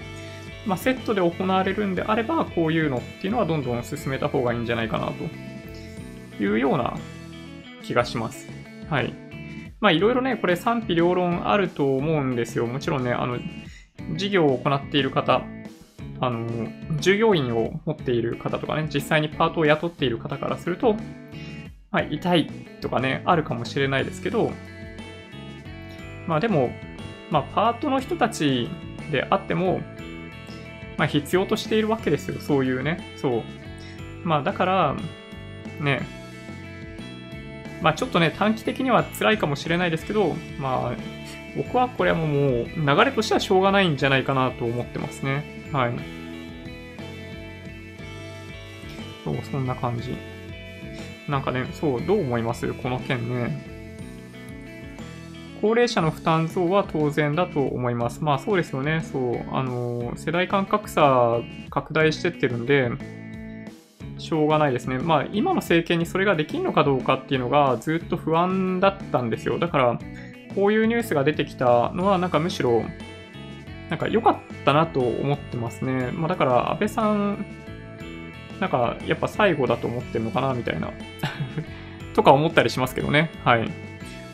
[0.66, 5.12] まあ、セットで行われるんであれば、こういうのっていうのはどんどん進めた方がいいんじゃないかな
[6.38, 6.96] というような
[7.82, 8.48] 気がします。
[8.88, 9.14] はい。
[9.80, 12.66] まあいろいろね、これ賛否両論あると思うんですよ。
[12.66, 13.38] もちろんね、あの、
[14.16, 15.42] 事業を行っている方、
[16.20, 20.94] あの、従業員を持っている方とかね、実際にパートを雇っている方からすると、
[21.90, 24.50] まあ、痛いとかね、あるかもしれないですけど、
[26.26, 26.70] まあでも、
[27.30, 28.68] まあパートの人たち
[29.10, 29.80] であっても、
[30.96, 32.40] まあ必要としているわけですよ。
[32.40, 32.98] そういうね。
[33.16, 33.42] そう。
[34.24, 34.96] まあだから、
[35.80, 36.00] ね、
[37.82, 40.96] まあちょっとね、短期的には辛いかもしれないですけど、まあ
[41.56, 45.68] 僕はこれはもう流れとしてはしょうがないんじゃないかなと思ってますね。
[45.72, 45.92] はい。
[49.24, 50.16] そう、そんな感じ。
[51.28, 52.72] なんかね、そう、どう思います？
[52.72, 53.75] この件ね。
[55.60, 58.22] 高齢者の負担増は当然だと思います。
[58.22, 59.02] まあそうですよね。
[59.02, 59.44] そう。
[59.52, 61.40] あの、世代間格差
[61.70, 62.90] 拡大してってるんで、
[64.18, 64.98] しょうがないですね。
[64.98, 69.58] まあ今の政権にそれができるのかどうかっていうのがずっと不安だったんですよ。
[69.58, 69.98] だから、
[70.54, 72.82] こういうニュースが出てきたのはなんかむしろ、
[73.90, 76.10] なんか良かったなと思ってますね。
[76.12, 77.44] まあだから安倍さん、
[78.60, 80.90] なんかやっぱ最後だと思ってるのかなみたいな
[82.14, 83.30] とか思ったりしますけどね。
[83.44, 83.85] はい。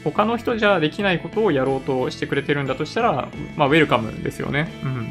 [0.05, 4.71] 他の人じゃできないことをやろうとしてくれてるんだとしたら、まあ、ウェルカムですよね。
[4.85, 5.07] うん。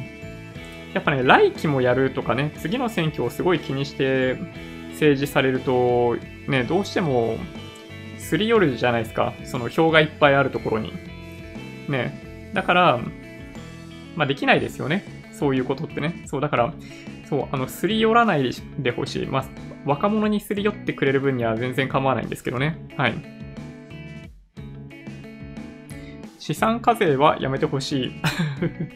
[0.93, 4.37] やっぱね、来期もやるとかね、次の選挙をすごい気にして
[4.91, 7.37] 政治されると、ね、どうしても、
[8.17, 9.33] すり寄るじゃないですか。
[9.43, 10.93] その票がいっぱいあるところに。
[11.87, 12.51] ね。
[12.53, 12.99] だから、
[14.15, 15.03] まあ、できないですよね。
[15.31, 16.23] そういうことってね。
[16.25, 16.73] そう、だから、
[17.27, 19.25] そう、あの、すり寄らないでほしい。
[19.25, 19.45] まあ、
[19.85, 22.77] 若者にすり寄ってくれる分には全然構わないんですけどね。
[22.97, 23.40] はい。
[26.41, 28.11] 資産課税はやめてほしい。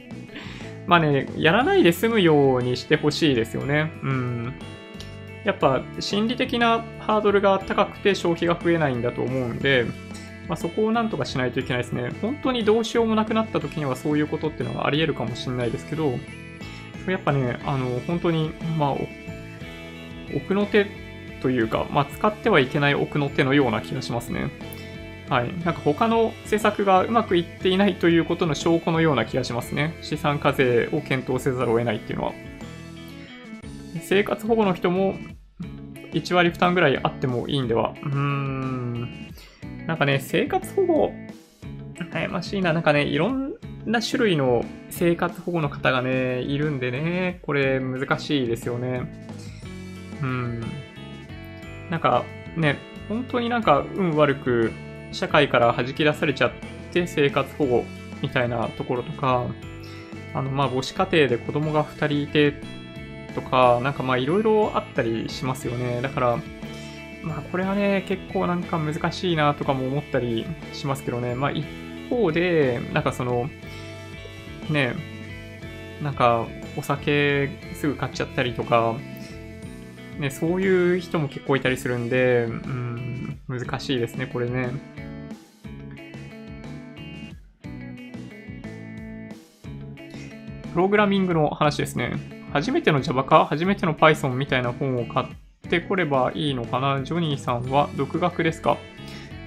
[0.88, 3.91] まあね、やらないで済むようにしてほしいですよね。
[4.01, 4.53] うん。
[5.43, 9.86] やっぱ心理的なハードルが高くて消費が増えないんだと思うんで、
[10.47, 12.10] まあ、そこをなんとかしないといけないですね。
[12.19, 16.17] 本当にどうしようもなくなった時にはそういうことっていうのがあり得るかもしれないですけど、
[17.08, 18.95] やっぱね、あの、本当に、まあ、
[20.36, 20.88] 奥の手
[21.43, 24.49] というか、まあ、使ってはいけない奥の手のような気がしますね。
[25.29, 25.53] はい。
[25.63, 29.97] なんか他の施策がうまくいっていないということの証拠のような気がしますね。
[30.01, 32.33] 資産課税を検討せざるを得ないっていうのは。
[34.01, 35.15] 生活保護の人も
[36.13, 37.95] 1割負担ぐらいあってもいいんでは。
[38.03, 39.31] うーん。
[39.88, 41.13] なんかね、生活保護、
[42.11, 42.73] 悩ましいな。
[42.73, 43.53] なんかね、いろん
[43.85, 49.27] な種類の生活保護の方がね、いるんでね、これ難しいですよね。
[50.21, 50.61] うん。
[51.89, 52.23] なんか
[52.55, 52.77] ね、
[53.09, 54.71] 本当になんか運悪く
[55.15, 56.51] 社会から弾き出されちゃっ
[56.91, 57.86] て生活保護
[58.21, 59.45] みたいなところとか、
[60.34, 62.62] あの、まあ、母子家庭で子供が2人いて
[63.34, 66.01] とか、なんかまあ、いろいろあったりしますよね。
[66.01, 66.39] だから、
[67.23, 71.34] まあ、これはね、結構なんか難しいなとかも思ったりしますけどね。
[71.34, 71.65] まあ、一
[72.10, 73.49] 方で、なんかその、
[74.69, 74.93] ね、
[76.01, 76.45] なんか、
[76.78, 78.95] お酒すぐ買っちゃったりとか、
[80.19, 84.69] ね、そういう人も結構いたりするんで、うん、難しいですね、これね。
[90.75, 92.17] プログラミングの話ですね。
[92.51, 95.27] 初めての Java か初めての Python みたいな本を買っ
[95.69, 97.01] てこればいいのかな？
[97.01, 98.77] ジョニーさんは独学ですか？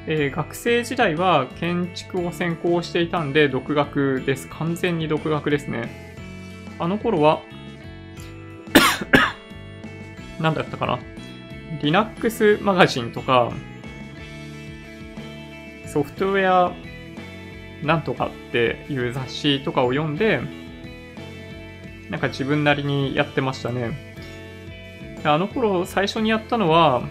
[0.07, 4.49] えー、学生時代は建築を専攻していたんで独学です。
[4.49, 6.17] 完全に独学ですね。
[6.79, 7.43] あの頃は
[10.41, 10.99] 何だったかな
[11.83, 13.53] ?Linux マガジンとか、
[15.85, 16.73] ソフトウェア
[17.85, 20.41] なんとかっていう雑誌とかを読んで、
[22.11, 24.15] なんか自分なりにやってましたね。
[25.25, 27.03] あの頃最初にやったのは、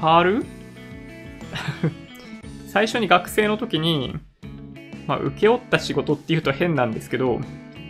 [0.00, 0.46] パール
[2.68, 4.16] 最初に学生の時に、
[5.06, 7.40] まあ、請け負った仕事っていうと変なんですけど、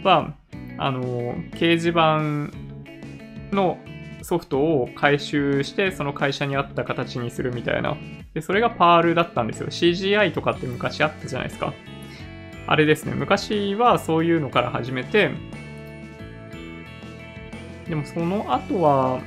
[0.02, 0.34] は、
[0.78, 2.50] あの、掲示板
[3.54, 3.78] の
[4.22, 7.96] ソフトを回収して、その会社に合った形にするみたいな。
[8.34, 9.68] で、それがパールだったんですよ。
[9.68, 11.72] CGI とかって昔あったじゃないですか。
[12.66, 13.14] あれですね。
[13.14, 15.30] 昔はそういうのから始めて、
[17.88, 19.20] でもその後は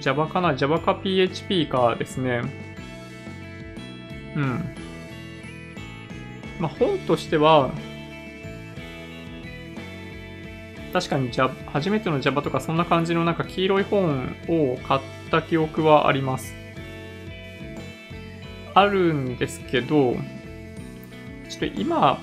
[0.00, 2.42] Java かな ?Java か PHP かですね。
[4.36, 4.64] うん。
[6.58, 7.70] まあ、本としては、
[10.92, 16.54] 確かにじゃ初めての Java とかそんな感じのなんか黄色い本を買った記憶はあります。
[18.74, 20.14] あるんですけど、
[21.48, 22.18] ちょっと今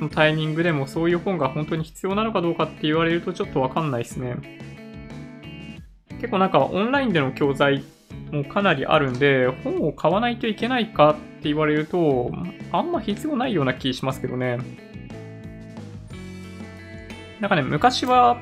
[0.00, 4.36] のタイミングでもそういう本が本当に必要なのかどうかって言われるとちょっとわかんないですね。
[6.18, 7.84] 結構なんかオンラインでの教材
[8.32, 12.30] もかなりあるんで、本を買わないといけないかって言われると、
[12.72, 14.58] あんま必要ないような気しますけどね。
[17.40, 18.38] なんかね、昔は、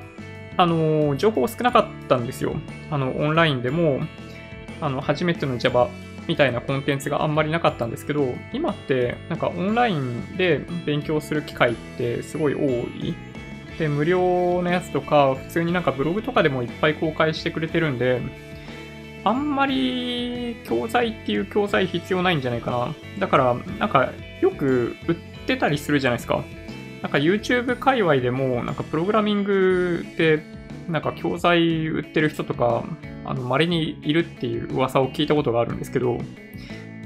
[0.57, 2.57] あの、情報少なかったんですよ。
[2.91, 4.01] あの、オンラインでも、
[4.81, 5.89] あの、初めての Java
[6.27, 13.15] みたいなコンテンツがあんまりなかったんですけど、今って、なんかオンラインで勉強する機会ってすごい多い。
[13.79, 18.21] で、無料のやつとか、普通になんかブログとかでもいっぱい公開してくれてるんで、
[19.25, 22.95] あんまり教材っていう教材必要ないんじゃないかな。
[23.19, 25.15] だから、なんかよく売っ
[25.47, 26.45] てたりするじゃないですか。
[27.03, 30.43] なんか YouTube 界隈でも、なんかプログラミングで、
[30.89, 32.85] なんか教材売ってる人とか、
[33.25, 36.19] あの、稀にいるっていう噂を聞いたことがあるんですけど、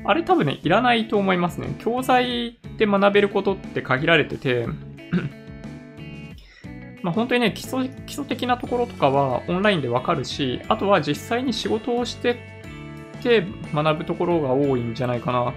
[0.05, 1.75] あれ多分ね、いらないと思いますね。
[1.79, 4.67] 教材で学べることって限られてて
[7.03, 12.37] まあ、本当にね基礎、基礎的なところとかはオンラインでわかるし、あとは実際に仕事をして
[13.23, 15.55] て学ぶところが多いんじゃないかな、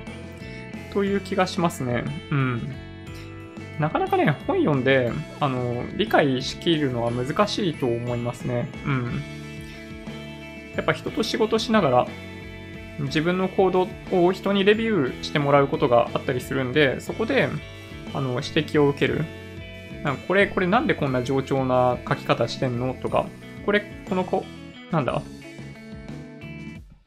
[0.93, 2.03] という気がしますね。
[2.31, 2.73] うん。
[3.79, 8.69] なかなかね、本読んで、あの、理解しきるのは難しいと思いますね。
[8.85, 9.21] うん。
[10.75, 12.07] やっぱ人と仕事しながら、
[12.99, 17.49] 自分の行動を人にレビューしてもらうことがあったりするんで、そこで、
[18.13, 19.25] あの、指摘を受ける。
[20.03, 22.93] なんかこれ、これなんでこんな冗長な書き方してんの？
[22.93, 23.25] とか、
[23.65, 24.43] これ、この子、
[24.91, 25.21] なんだ？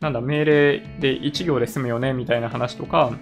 [0.01, 2.13] なんだ、命令で1行で済むよね？
[2.13, 3.13] みたいな話とか、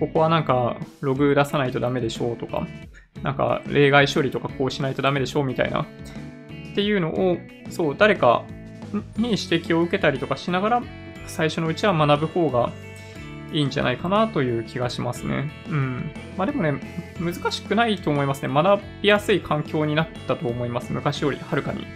[0.00, 2.32] ここはなんかログ出さないとダメでしょ？
[2.32, 2.66] うとか、
[3.22, 5.42] なんか例外処理とかこうしないとダメでしょ？
[5.42, 5.86] うみたいな、っ
[6.74, 7.36] ていうのを、
[7.70, 8.44] そう、誰か
[9.18, 10.82] に指摘を受けたりとかしながら、
[11.26, 12.72] 最初のうちは学ぶ方が
[13.52, 15.50] いいんじゃないかなという気がしますね。
[15.68, 16.10] うん。
[16.36, 16.74] まあでもね、
[17.18, 18.52] 難しくないと思いますね。
[18.52, 20.92] 学びやすい環境になったと思います。
[20.92, 21.86] 昔よりはるかに。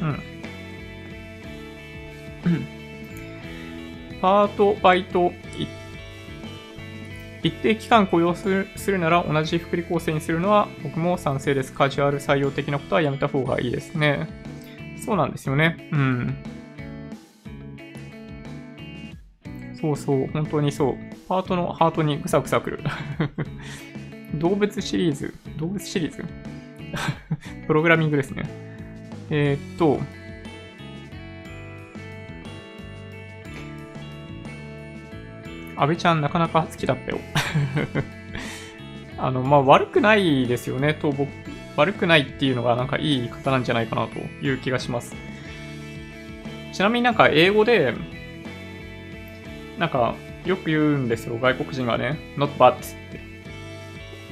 [0.00, 0.22] うん。
[4.20, 5.32] パート、バイト、
[7.42, 11.72] 一定期間雇用するするなら同じ福利厚生にするのは僕も賛成です。
[11.72, 14.28] カジュアル採用的なことはやめた方がいいですね。
[15.04, 15.88] そうなんですよね。
[15.92, 16.36] うん。
[19.80, 20.94] そうそう、本当にそう。
[21.28, 22.80] パートのハートにぐさぐさくる。
[24.34, 26.24] 動物シリーズ動物シリーズ？
[27.66, 28.42] プログラミングですね。
[29.30, 30.00] えー、っと、
[35.76, 37.20] 安倍ちゃんなかなか好きだったよ
[39.16, 41.28] あの、まあ、悪くないですよね、と僕
[41.78, 45.14] 悪くないっていうのがなんかいい言い方なんじゃないかなという気がします。
[46.72, 47.94] ちなみになんか英語で、
[49.78, 53.20] なんかよく言うんですよ、外国人がね、not bad って。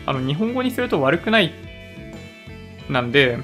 [0.06, 1.52] あの、日本語にすると悪くない
[2.88, 3.38] なんで、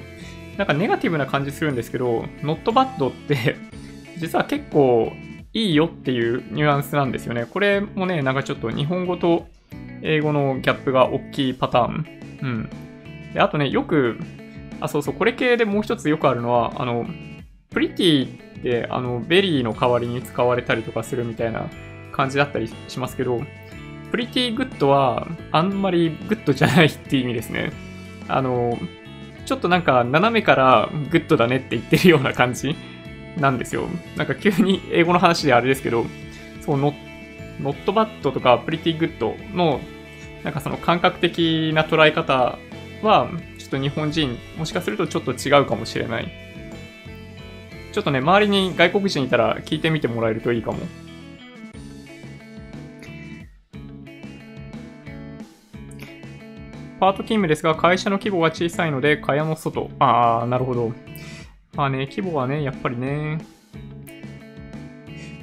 [0.57, 3.55] なんかネガティブな感じするんですけど、not bad って
[4.19, 5.13] 実は結構
[5.53, 7.45] いいよっていうニュアンスなんですよね。
[7.49, 9.47] これもね、なんかちょっと日本語と
[10.01, 12.05] 英語のギャップが大きいパターン。
[12.41, 12.69] うん。
[13.33, 14.17] で、あとね、よく、
[14.79, 17.05] あ、そうそう、これ系でもう一つよくあるのは、あの、
[17.69, 21.67] pretty って、あの、 very の代わりに使われたりとかするみたいな
[22.11, 23.41] 感じだったりしますけど、
[24.11, 27.71] pretty good はあんまり good じゃないって意味ですね。
[28.27, 28.77] あの、
[29.45, 32.75] ちょっとなんか斜めから good だねって言ってるような感じ
[33.37, 33.87] なんですよ。
[34.15, 36.05] なんか急に英語の話であれですけど、
[36.61, 39.81] そう、 not bad とか pretty good の
[40.43, 42.59] なんかその感覚的な捉え方
[43.03, 43.29] は、
[43.59, 46.31] ちょっと日本人、もしかするとちょっと違うかもしれない。
[47.91, 50.79] ちょっとね、周りに外国人いたら聞いてみてもらえるといいかも。
[56.99, 59.91] パート勤務ですが、会社の規模が小さいので、蚊帳の外。
[59.99, 60.93] ああ、なるほど。
[61.75, 63.39] まあね、規模はね、やっぱりね。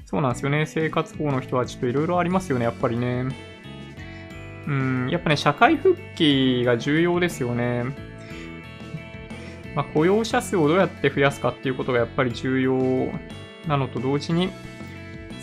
[0.06, 0.66] そうなんですよね。
[0.66, 3.49] 生活保護の人はちょっといろいろありますよね、やっぱりね。
[4.66, 7.84] うん、やっぱね、社会復帰が重要ですよね。
[9.74, 12.76] まあ、雇用者数をどうやって増やすかっていうことがやっぱり重要
[13.66, 14.50] なのと同時に、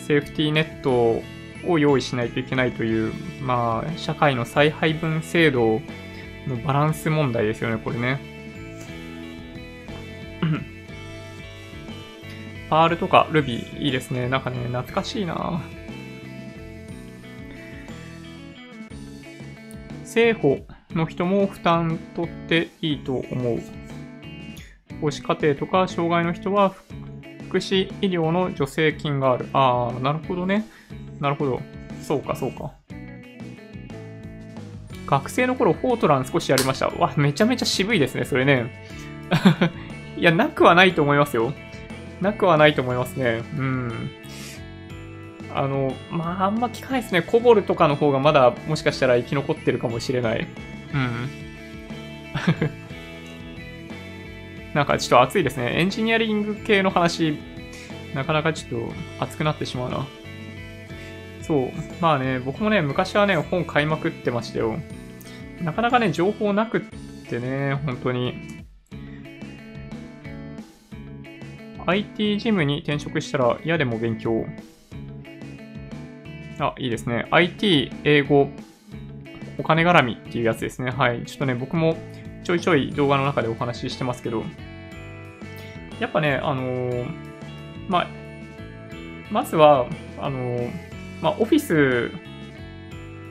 [0.06, 1.22] セーフティーネット
[1.66, 3.12] を用意しないといけないという、
[3.42, 5.80] まあ、社会の再配分制度
[6.46, 8.38] のバランス問題ですよね、これね。
[12.70, 14.28] パールとか Ruby いいですね。
[14.28, 15.62] なんかね、懐かしいな
[20.08, 23.60] 政府の人も負担取っていいと思う。
[25.02, 26.74] 母子家庭とか障害の人は
[27.48, 29.46] 福祉医療の助成金がある。
[29.52, 30.64] ああ、なるほどね。
[31.20, 31.60] なるほど。
[32.02, 32.72] そうか、そうか。
[35.06, 36.88] 学生の頃、フォートラン少しやりました。
[36.88, 38.72] わ、めちゃめちゃ渋いですね、それね。
[40.16, 41.52] いや、なくはないと思いますよ。
[42.22, 43.42] なくはないと思いますね。
[43.58, 44.10] うん。
[45.58, 47.20] あの、まあ、あんま聞かないですね。
[47.20, 50.46] コボルとかの方がまだもしかしたら生き残ってるかもしれない。
[50.94, 51.28] うん。
[54.72, 55.80] なんかちょっと熱いですね。
[55.80, 57.38] エンジニアリング系の話、
[58.14, 58.88] なかなかちょっ
[59.18, 60.06] と熱くなってしまうな。
[61.42, 61.70] そう。
[62.00, 64.78] まあね、僕もね、昔はね、本買いまくってましたよ。
[65.60, 66.80] なかなかね、情報なくっ
[67.28, 68.64] てね、本当に。
[71.84, 74.46] IT ジムに転職したら嫌でも勉強。
[76.58, 77.26] あ、いいですね。
[77.30, 78.48] IT、英語、
[79.58, 80.90] お金絡みっていうやつですね。
[80.90, 81.24] はい。
[81.24, 81.96] ちょっとね、僕も
[82.44, 84.42] ちょいちょい動画の中でお話ししてますけど、
[86.00, 87.06] やっぱね、あのー、
[87.88, 88.06] ま、
[89.30, 89.86] まずは、
[90.18, 90.70] あのー、
[91.20, 92.10] ま、オフィス、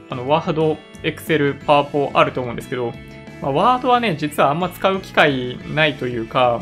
[0.09, 2.93] あの、ワード、エクセル、パワポあると思うんですけど、
[3.41, 6.61] ま、ワードはね、実はあんま使う機会ないというか、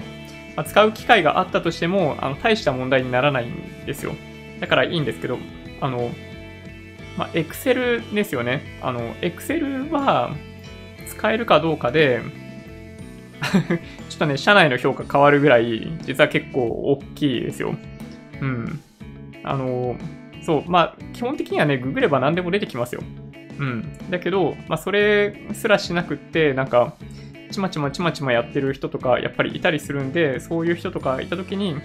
[0.56, 4.14] ま、使う機会があったとしても、あの、大した問題にならないんですよ。
[4.60, 5.38] だからいいんですけど、
[5.82, 6.12] あの、
[7.18, 8.80] まあ、Excel ですよね。
[8.82, 10.36] あの、Excel は
[11.08, 12.22] 使えるかどうかで、
[14.10, 17.76] ちょっとね、社内の評価変わるぐらい、実は結構大きいですよ。
[18.42, 18.80] うん。
[19.44, 19.96] あの、
[20.42, 23.02] そう、まあ、基本的にはね、ググれば何でも出てきますよ。
[23.58, 23.98] うん。
[24.10, 26.94] だけど、まあ、それすらしなくって、なんか、
[27.52, 31.76] ちまちまちまちまやってる人とか、やっぱりいたりするんで、そういう人とかいたときに、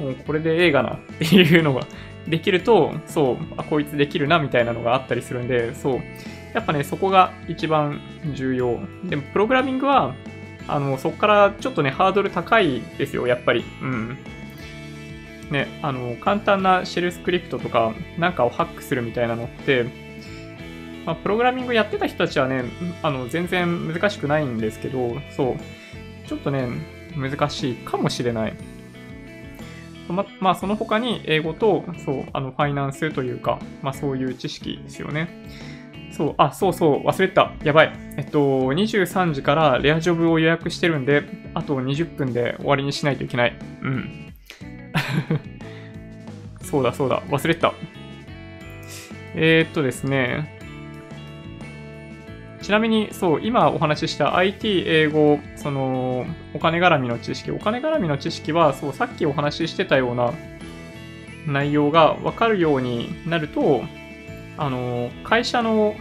[0.00, 1.86] もうこれで映画なっていうのが
[2.28, 6.00] できると、そう、あ、こいつできるなみたいなのがあったりするんで、そう。
[6.54, 8.00] やっぱね、そこが一番
[8.34, 8.78] 重要。
[9.04, 10.14] でも、プログラミングは、
[10.68, 13.64] あの、そこからちょっとね、ハードル高いですよ、やっぱり。
[13.82, 14.18] うん。
[15.50, 19.84] ね、あの、簡単なシェルスクリプトとか、なんかをハックするみたいなのって、
[21.04, 22.64] まあ、プログラミングやってた人たちはね、
[23.02, 26.28] あの、全然難しくないんですけど、そう。
[26.28, 26.66] ちょっとね、
[27.16, 28.54] 難しいかもしれない。
[30.08, 35.28] ま、まあ、その他に英語と、そう、あの、ファイナンスというか、まあ、そういう知識ですよね。
[36.12, 37.52] そう、あ、そうそう、忘れた。
[37.64, 37.92] やばい。
[38.16, 38.38] えっと、
[38.72, 41.24] 23時からレアジョブを予約してるんで、
[41.54, 43.56] あと20分で終わりにしないといけない。
[43.82, 44.32] うん。
[46.62, 47.74] そうだ、そうだ、忘れた。
[49.34, 50.53] えー、っとですね。
[52.64, 57.50] ちなみに、そう、今お話しした IT、英語、その、お金絡みの知識。
[57.50, 60.32] お金絡みの知識は、そう、さっきお話ししてたような
[61.46, 63.84] 内容がわかるようになると、
[64.56, 65.94] あの、会社の、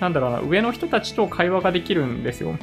[0.00, 2.58] なんだろうな、上の人たちと会話ができるんですよ。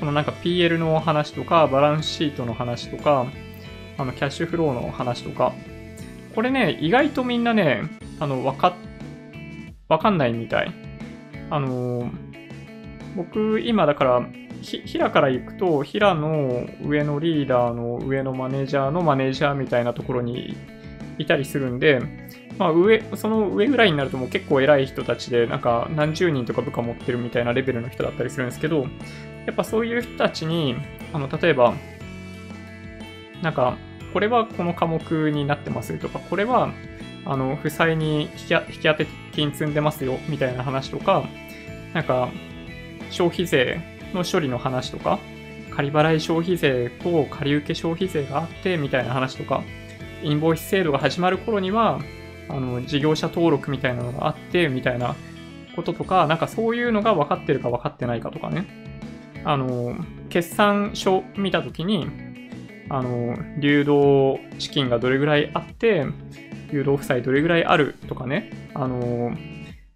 [0.00, 3.26] そのなんか PL の話とか、バランスシートの話とか、
[3.96, 5.52] あの、キャッシュフローの話とか。
[6.34, 7.84] これね、意外とみんなね、
[8.18, 8.74] あの、わか、
[9.88, 10.81] わかんないみたい。
[11.52, 12.10] あの
[13.14, 14.26] 僕、今だから、
[14.62, 20.56] 平から行くと、平の上のリーダーの上のマネージャーのマネージャーみたいなところに
[21.18, 22.00] いたりするんで、
[22.58, 28.86] まあ上、その上ぐらいになるともう結構偉い人たちで、なんか何十人とか部下持ってるみたいなレベルの人だったりするんですけど、
[29.44, 30.76] やっぱそういう人たちに、
[31.12, 31.74] あの、例えば、
[33.42, 33.76] なんか、
[34.14, 36.72] これはこの科目になってますとか、これは、
[37.24, 41.24] あの、負債に引き引き当て金積んでますよ、みたいな話とか、
[41.94, 42.30] なんか、
[43.10, 43.80] 消費税
[44.14, 45.18] の処理の話とか、
[45.70, 49.62] 仮払い消費税と借受け消費税があって、みたいな話とか、
[50.22, 52.00] インボイス制度が始まる頃には、
[52.48, 55.16] あの、事業者登録みたいなのがあって、みたいな
[55.74, 58.66] こととか、なんかそういうのが分かってるか分かってないかとかね。
[59.44, 59.96] あの、
[60.28, 62.06] 決算書見たときに、
[62.88, 66.06] あの、流動資金がどれぐらいあって、
[66.72, 69.32] 流動負債どれぐらいあるとかね、あの、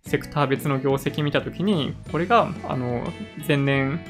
[0.07, 3.07] セクター別の業績見たときに、これが、あの、
[3.47, 4.01] 前年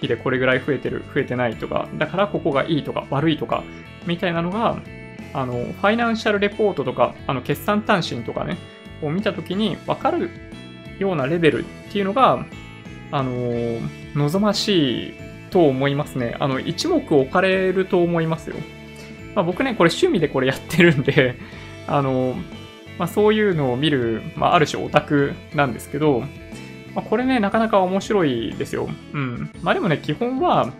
[0.00, 3.62] 比でこれぐらい増えてる、増えてないとか、だからここがいいとか悪いとか、
[4.06, 4.78] みたいなのが、
[5.34, 8.56] あの、ファイナンシャルレポートとか、あの、決算単身とかね、
[9.02, 10.30] を見たときに分かる
[10.98, 12.44] ようなレベルっていうのが、
[13.10, 13.78] あの、
[14.14, 15.14] 望ましい
[15.50, 16.36] と思いますね。
[16.40, 18.56] あの、一目置かれると思いますよ。
[19.34, 21.36] まあ、僕ね、これ趣味でこれやってるんで
[21.86, 22.36] あの、
[23.02, 26.20] まあ、そういうのを見る、まあ、ある種オタクなんですけど、
[26.94, 28.88] まあ、これね、なかなか面白いですよ。
[29.12, 29.50] うん。
[29.60, 30.72] まあでもね、基本は、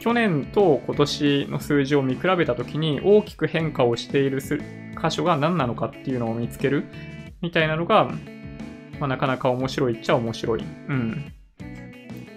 [0.00, 4.56] 去年と今年の数字を見比べたときに大きく変化をしている箇
[5.08, 6.84] 所が何なのかっていうのを見つける
[7.40, 8.04] みたいなのが、
[9.00, 10.60] まあ、なかなか面白いっちゃ面白い。
[10.60, 11.32] うん。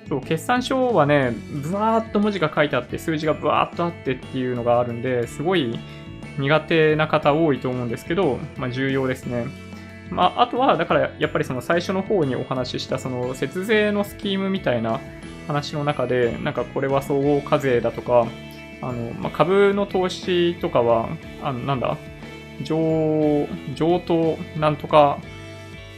[0.07, 5.77] そう、決算書はね、ブワーっと文字が書いてあって、数字がブワーっとあってっていうのがあるんで、すごい
[6.37, 9.45] 苦手な方多いと思うんですけど、まあ、重要ですね。
[10.09, 14.99] まあ、あとは、だからやっぱりその最初の方にお話しした、その節税のスキームみたいな
[15.47, 18.27] 話の中で、なんかこれは総合課税だとか、
[18.81, 21.09] あの、まあ、株の投資とかは、
[21.41, 21.97] あの、なんだ、
[22.63, 25.17] 上、上等なんとか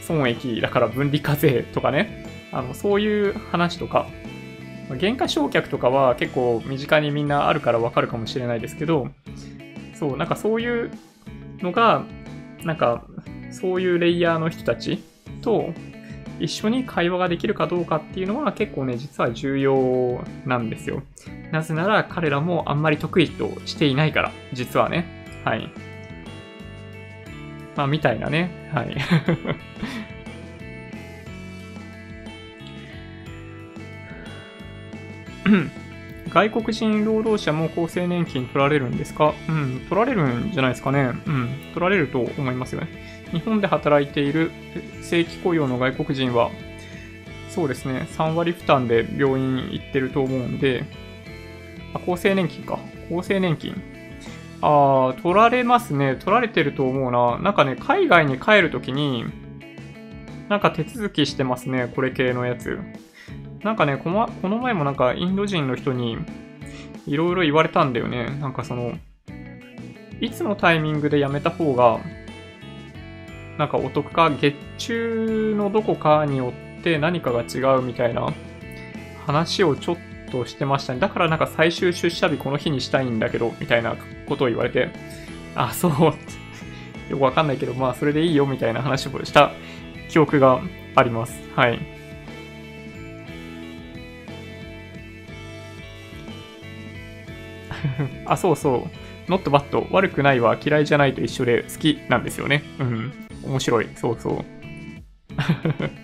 [0.01, 4.07] 損益だから分離課税とかね、あの、そういう話とか、
[4.97, 9.07] 減価償却とかは結構身近にみんなあるからわかるかもしれないですけど、
[10.03, 10.91] そう、なんかそういう
[11.59, 12.03] のが、
[12.65, 13.05] なんか、
[13.51, 15.01] そういうレイヤーの人たち
[15.41, 15.69] と
[16.41, 21.03] 一緒に会話ができるかどうかっていうのは結構ね、実は重要なんですよ。
[21.53, 25.05] なぜなら彼らもあんまり得意としていないから、実はね。
[25.45, 25.69] はい。
[27.77, 28.69] まあ、みたいなね。
[28.73, 28.97] はい。
[36.33, 39.33] 外国人労働者も厚生年金取られるんですか？
[39.47, 41.11] うん、取られるんじゃないですかね。
[41.25, 42.87] うん、取られると思いますよね。
[43.31, 44.51] 日本で働いている
[45.01, 46.49] 正規雇用の外国人は、
[47.49, 50.85] そうですね、3割負担で病院行ってると思うんで、
[51.93, 52.79] あ、厚生年金か。
[53.11, 53.79] 厚生年金。
[54.61, 56.15] ああ、取られますね。
[56.15, 57.37] 取られてると思うな。
[57.39, 59.25] なんかね、海外に帰るときに、
[60.49, 61.91] なんか手続きしてますね。
[61.95, 62.79] これ系のやつ。
[63.63, 66.17] なんかね、このこの前もなんかインド人の人に
[67.07, 68.25] いろいろ言われたんだよね。
[68.39, 68.93] なんかその、
[70.19, 71.99] いつのタイミングで辞めた方が、
[73.57, 78.33] なんかお得か、月中のどこかによって何かが違うみたいな
[79.25, 79.97] 話をちょっ
[80.31, 80.99] としてましたね。
[80.99, 83.95] だからなんか最終出社日この日にしたいんだけど、みたいな
[84.27, 84.89] ことを言われて、
[85.55, 85.91] あ、そう。
[87.09, 89.51] よくわかんないけど、まあそれでいいよみたいな話をした
[90.09, 90.61] 記憶が
[90.95, 91.41] あります。
[91.55, 91.92] はい。
[98.25, 98.87] あ、そうそ
[99.27, 99.31] う。
[99.31, 102.63] not bad 悪くないは嫌いじゃないと一緒で好きなんですよね。
[102.79, 103.11] うん。
[103.45, 103.87] 面白い。
[103.95, 104.45] そうそう。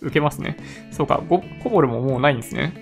[0.00, 0.56] 受けますね。
[0.90, 2.72] そうか、コボルももうないんですね。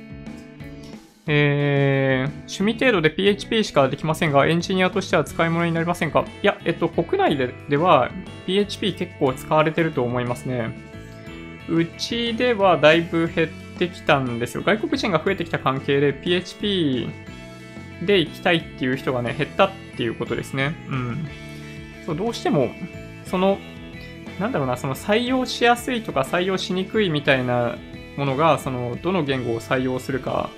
[1.27, 6.25] えー、趣味程度で PHP しかできませんが、エンジニアとしては使い物になりませんか？
[6.43, 8.11] いや、えっと、国内ででは
[8.47, 10.71] PHP 結構使われてると思いますね。
[11.69, 13.49] うちではだいぶ減っ
[13.81, 14.63] てきたんですよ。
[14.63, 17.09] 外国人が増えてきた関係で PHP
[18.03, 20.75] で行きたいっていう人がね、減ったっていうことですね。
[20.89, 21.29] うん。
[22.07, 22.71] そう、どうしても、
[23.25, 23.59] その、
[24.39, 27.77] なんだろうな、その採用しやすいとか採用しにくいみたいな
[28.17, 30.51] ものが、その、どの言語を採用するか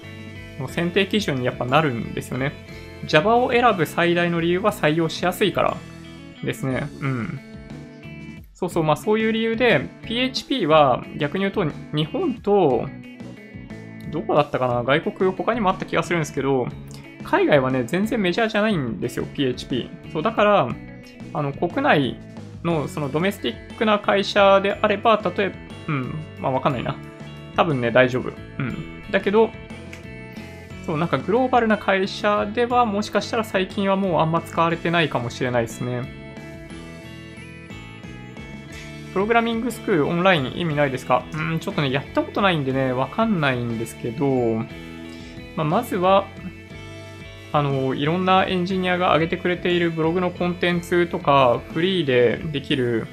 [0.58, 2.52] の選定基準にやっぱなるんですよね。
[3.06, 5.76] Java を選ぶ最大の理由は採用しやすいから
[6.44, 6.88] ですね。
[7.00, 7.40] うん。
[8.52, 12.88] そうそう、まあそういう理由で、PHP は逆に言うと、日本と、
[14.12, 14.84] どこだったかな？
[14.84, 16.68] 外国他にもあった気がするんですけど、
[17.24, 19.90] 海外はね、全然メジャーじゃないんですよ、PHP。
[20.12, 20.68] そう、だから、
[21.34, 22.16] あの、国内
[22.62, 25.54] のそのドメスティックな会社であれば、例えば、
[25.88, 26.94] うん、まあわかんないな。
[27.56, 28.30] 多分ね、大丈夫。
[28.58, 29.02] うん。
[29.10, 29.50] だけど、
[30.86, 36.21] そう、なんかグローバルな会社ではもしかしたら最近はもうあんま使われてないかもしれないですね。
[39.12, 41.24] プログラミングスクールオンライン意味ないですか？
[41.32, 44.26] うん、ちょっとね、やったことないんでね、わかんないんですけど、
[45.54, 46.26] まあ、まずは、
[47.52, 53.06] あの、いろんなエンジニアが上げてくれているブログのコンテンツとか、フリーでできる、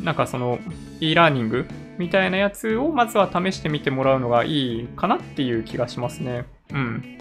[0.00, 0.60] なんかその、
[1.00, 1.66] e ラーニング
[1.98, 6.44] みたいなやつをまずは試してみてもらうのがいいかなっていう気がしますね。
[6.72, 7.18] うん。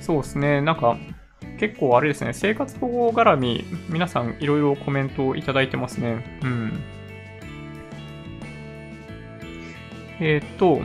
[0.00, 0.60] そうですね。
[0.60, 0.96] なんか、
[1.58, 6.24] 結構あれですね、生活保護絡み、皆さんいろいろコメントをいただいてますね。
[6.42, 6.80] うん。
[10.20, 10.80] えっ、と、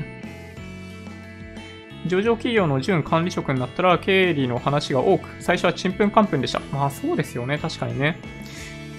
[2.05, 6.61] 上場企業の準管理職になったら経理の話が多く、最初はちんぷんかんぷんでした。
[6.71, 8.17] まあそうですよね、確かにね。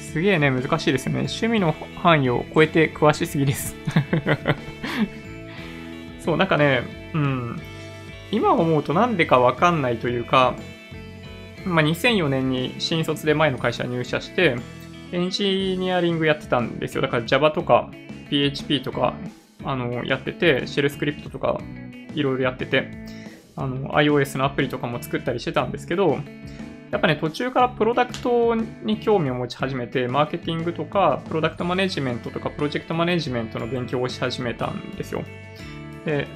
[0.00, 1.20] すげえね、難しいですよね。
[1.20, 3.76] 趣味の範囲を超えて詳しすぎです。
[6.20, 6.82] そう、なんかね、
[7.14, 7.60] うん。
[8.30, 10.54] 今思うとなんでかわかんないというか、
[11.64, 14.56] まあ、2004年に新卒で前の会社入社して、
[15.12, 17.02] エンジニアリングやってたんですよ。
[17.02, 17.90] だから Java とか
[18.30, 19.14] PHP とか、
[19.64, 21.60] あの、やってて、シェルスクリプトとか
[22.14, 22.90] いろいろやってて、
[23.56, 26.18] あの、iOS のアプリとかも作ったりしてたんですけど、
[26.90, 35.22] やっぱね、途中からプロダクトに興味を持ち始めて、マーケティングとか、プロダクトマネジメントとか、プロジェクトマネジメントの勉強をし始めたんですよ。
[36.06, 36.26] で、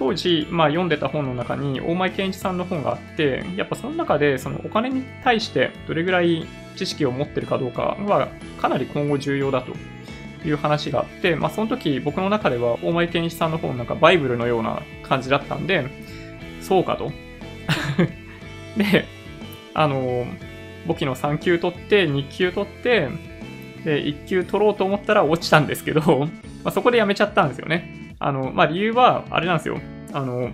[0.00, 8.28] 当時、まあ、読んでた本の中に大前健一さんの本があって、やっぱその中でそのお金に対してどれぐらい知識を持ってるかどうかは
[8.58, 9.74] かなり今後重要だと
[10.48, 15.86] いう話があって、まあ、その時僕の中では大前健一さんの本なんかバイブルのような感じだったんで、
[16.62, 17.12] そうかと。
[18.78, 19.04] で、
[19.74, 20.26] あの、
[20.86, 23.10] 簿記の3級取って、2級取って、
[23.84, 26.00] で、1級取ろうと思ったら落ちたんですけど、
[26.64, 27.99] まあ、そこでやめちゃったんですよね。
[28.20, 29.80] あの、まあ、理由は、あれなんですよ。
[30.12, 30.50] あの、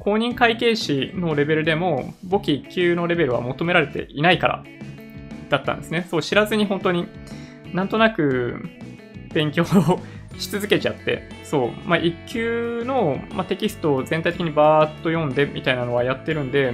[0.00, 4.64] 公認会計士のレベルでも、簿記1級のレベルは求められていないから、
[5.50, 6.06] だったんですね。
[6.10, 7.06] そう、知らずに本当に、
[7.72, 8.68] なんとなく、
[9.34, 10.00] 勉強を
[10.38, 16.72] し続けちゃって、そう、まあ、1級の、まあ、テキストを全体的にバーっと読んでみたいなのはやってるんで、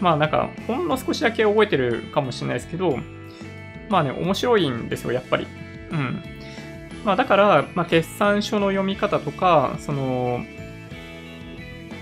[0.00, 2.98] まあなんか、ほんの少しだけ覚えてるかもしれないですけど、
[3.88, 5.46] まあね、面白いんですよ、やっぱり。
[5.90, 6.22] うん。
[7.04, 10.44] まあ、だから、まあ、決算書の読み方とか、その、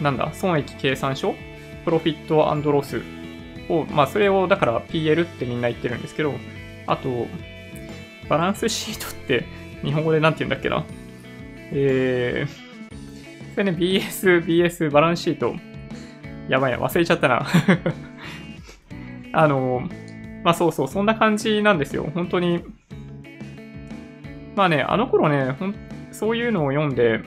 [0.01, 1.35] なんだ、損益計算書
[1.85, 3.03] プロフィットロス
[3.69, 6.35] を、まあ、それを、だから PL ってみんな言ってるんですけど、
[6.87, 7.27] あと、
[8.29, 9.45] バランスシートって
[9.83, 10.85] 日本語でなんて言うんだっけな。
[11.73, 15.55] えー、それね、BS、BS、バランスシート。
[16.49, 17.47] やばいな、忘れちゃったな。
[19.33, 19.89] あの、
[20.45, 22.11] まあそうそう、そんな感じなんですよ。
[22.15, 22.63] 本当に、
[24.57, 25.75] まあね、あの頃ね、ほん
[26.11, 27.21] そういうのを読んで、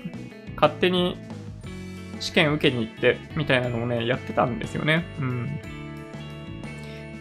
[0.56, 1.16] 勝手に
[2.20, 5.06] 試験受けに行って、みたいなのをね、やってたんですよね。
[5.20, 5.60] うん。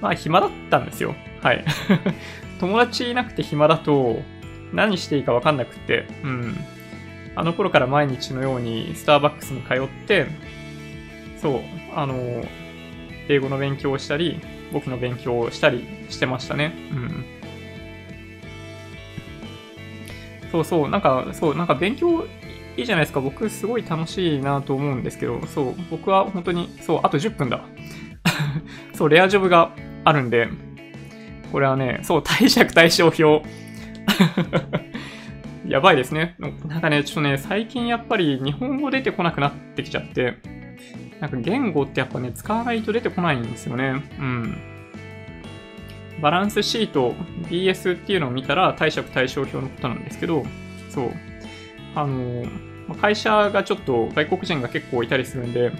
[0.00, 1.14] まあ、暇だったんですよ。
[1.42, 1.64] はい。
[2.58, 4.22] 友達いなくて暇だと、
[4.72, 6.56] 何していいかわかんなくて、うん。
[7.36, 10.26] あの頃から毎日のようにスターバックスに通って、
[11.40, 11.60] そう、
[11.94, 12.44] あの、
[13.28, 14.40] 英語の勉強をしたり、
[14.72, 16.72] 僕の勉強をしたりしてましたね。
[16.90, 17.37] うん。
[20.50, 22.24] そうそう、なんか、そう、なんか勉強
[22.76, 23.20] いいじゃないですか。
[23.20, 27.60] 僕すごい楽しいなと思うんですけど、そう、僕は本当に、そう、あと10分だ。
[28.94, 29.72] そう、レアジョブが
[30.04, 30.48] あるんで、
[31.50, 33.42] これはね、そう、貸借対照表。
[35.66, 36.36] やばいですね。
[36.38, 40.38] なんかね、ちょっとね、最近やっぱり日本語出てこなくなってきちゃって、
[41.20, 44.02] なんか言語ってやっぱね、使わないと出てこないんですよね。
[44.18, 44.56] うん。
[46.20, 47.12] バランスシート
[47.48, 50.44] BS っていうのを見たら貸借対照表のことなんですけど、
[50.90, 51.12] そう。
[51.94, 52.44] あの、
[53.00, 55.72] 会社がちょっと外国人が結構いたりするんで、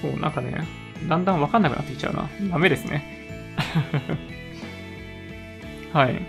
[0.00, 0.66] そう、なんかね、
[1.08, 2.28] だんだんわかんなくなってきちゃうな。
[2.50, 3.04] ダメですね。
[5.92, 6.22] はい。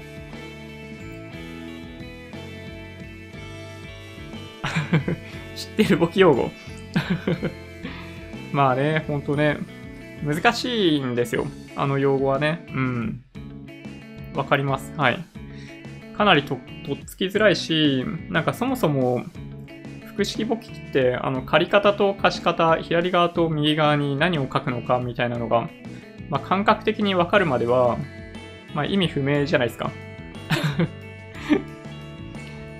[5.56, 6.52] 知ってる簿記用語
[8.52, 9.58] まあね、ほんとね、
[10.24, 11.48] 難しいんですよ。
[11.78, 12.66] あの用語はね。
[12.70, 13.24] うん。
[14.36, 14.94] わかります。
[14.98, 15.24] はい。
[16.18, 19.24] かなりととっつきづらいし、なんかそもそも、
[20.06, 25.70] 複式簿記って、あの、借方と貸方、左側と右側に何を書くのかみたいなのが、
[26.30, 27.98] まあ、感覚的にわかるまでは、
[28.74, 29.92] まあ、意味不明じゃないですか。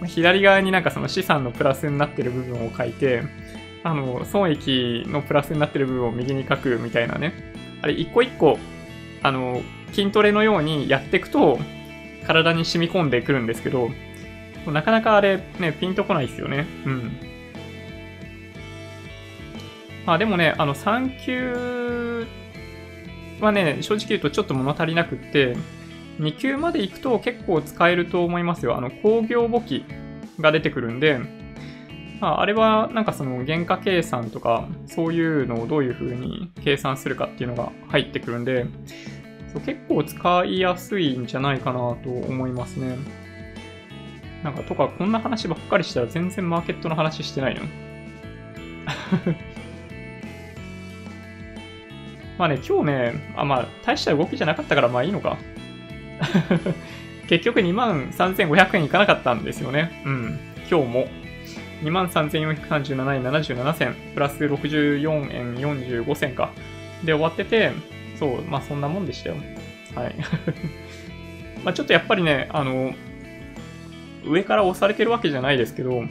[0.06, 3.22] 左側になんかその資産のプラスになってる部分を書いて、
[3.84, 7.34] あの、損益のプラスになってる部分を右に書くみたいなね。
[7.84, 8.58] あれ、一個一個、
[9.28, 9.62] あの、
[9.92, 11.60] 筋トレのようにやっていくと、
[12.26, 13.90] 体に染み込んでくるんですけど、
[14.68, 16.66] なかなかあれ、ね、ピンとこないですよね。
[16.86, 17.12] うん。
[20.06, 22.26] まあでもね、あの、3級
[23.42, 25.56] はね、正直言うとちょっと物足りなくって、
[26.20, 28.78] 2級まで行くと結構使えると思いますよ。
[28.78, 29.86] あの、工業簿記
[30.40, 31.20] が出てくるんで、
[32.20, 38.66] まあ、あれはなんかその原価計算とか、そういうのをどういう風に計算するかっていうのが入ってくるんで、
[39.58, 42.98] そう結構使いやすいんじゃないかなと思いますね。
[44.44, 47.62] なんかとか、こんな話ばっかりしたら全然マーケットの話してないの？
[52.38, 55.38] まあね、今日ね、あ、まあ、大した動きじゃなかったからまあいいのか。
[57.28, 60.04] 結局23,500円いかなかったんですよね。
[60.06, 60.40] うん。
[60.70, 61.08] 今日も。
[61.84, 66.52] 23,437円77銭、プラス64円45銭か。
[67.04, 67.72] で終わってて、
[68.20, 69.36] そう、まあそんなもんでしたよ。
[69.96, 70.16] はい。
[71.64, 72.94] まあちょっとやっぱりね、あの、
[74.26, 76.04] 上から押されてるわけじゃないですけど、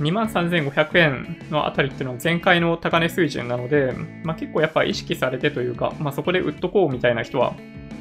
[0.00, 3.92] 23,500円のあたりっていうのは前回の高値水準なので、
[4.24, 7.54] まあ、結構やっぱ意識されてというか、まあ、そこで売っとこうみたいな人は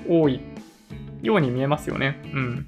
[0.08, 0.40] 多い
[1.22, 2.18] ように見えますよね。
[2.34, 2.68] うん。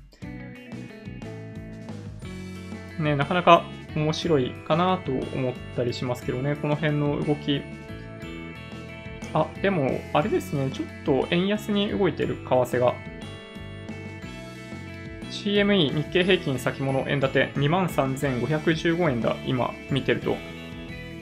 [3.00, 3.64] ね、なかなか
[3.96, 7.62] 面白いかなと思ったりしますけどね、この辺の動き。
[9.34, 12.94] あ、でも、あれですね、ちょっと円安に動いてる為替が。
[15.30, 20.36] CME 日経平均先物円建て23,515円だ、今見てると。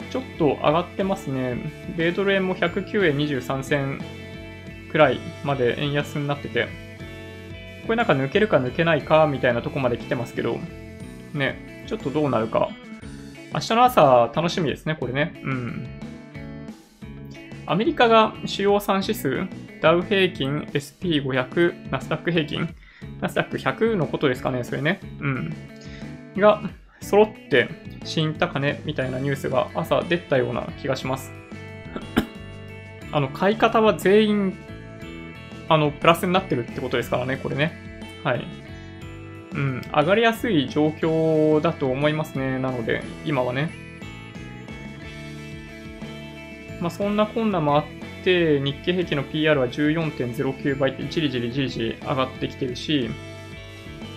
[0.09, 1.71] ちょっと上がってますね。
[1.95, 4.01] 米ドル円も109円23銭
[4.91, 6.67] くらいまで円安になってて、
[7.85, 10.57] これなんか抜けるか抜けないかみたいなとこまで来てますけど、
[11.33, 12.69] ね、ちょっとどうなるか。
[13.53, 15.39] 明日の朝楽しみですね、これね。
[15.43, 15.87] うん。
[17.69, 19.47] アメリカが主要3指数、
[19.79, 22.75] ダウ平均、SP500、ナスダック平均、
[23.21, 24.99] ナスダック100のことですかね、それね。
[25.19, 25.53] うん。
[26.35, 26.63] が、
[26.99, 27.69] 揃って
[28.03, 31.31] 新高値みたいなニュースが朝出たような気がします。
[33.13, 34.53] あの、買い方は全員、
[35.67, 37.71] あの、プラスになってるってことですからね、これね。
[38.23, 38.47] はい。
[39.53, 42.57] うん、上がりやすい状況だと思いますね。
[42.57, 43.88] なので、今はね。
[46.79, 47.85] まあ、そんなこんなもあっ
[48.23, 53.09] て、日経平均の PR は14.09倍ってじりじりじりじり上がってきてるし、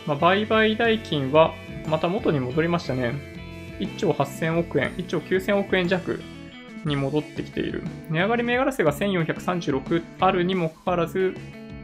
[0.07, 1.55] まあ、売買代金は
[1.89, 3.15] また元に戻りましたね。
[3.79, 6.21] 1兆8000億円、1兆9000億円弱
[6.85, 7.83] に戻ってきている。
[8.11, 11.35] 値上がり銘柄数が1436あるにもかかわらず、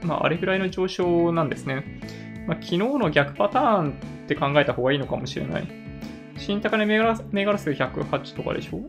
[0.03, 1.85] まあ、あれぐらいの上昇なんですね。
[2.47, 3.93] まあ、昨日の逆パターンっ
[4.29, 5.68] て考えた方がいいのかもしれない。
[6.37, 8.81] 新高値銘柄銘柄数108とかでしょ？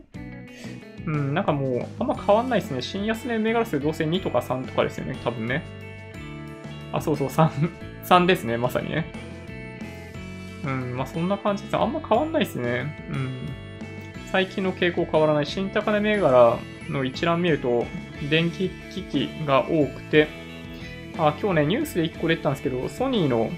[1.06, 2.82] うん、なんかもう、あんま変わんないですね。
[2.82, 5.62] 新安値銘柄数どうせ2とか3とかですよね、多分ね。
[6.92, 7.50] あ、そうそう、3、
[8.04, 9.06] 3ですね、まさにね。
[10.64, 11.76] うん、まあそんな感じです。
[11.76, 13.06] あんま変わんないですね。
[13.10, 13.48] うん。
[14.30, 15.46] 最近の傾向変わらない。
[15.46, 17.86] 新高値銘柄の一覧見ると、
[18.28, 20.28] 電気機器が多くて、
[21.18, 23.50] あ、今日ね、ニュースで1個出てたんですけど、ソニーの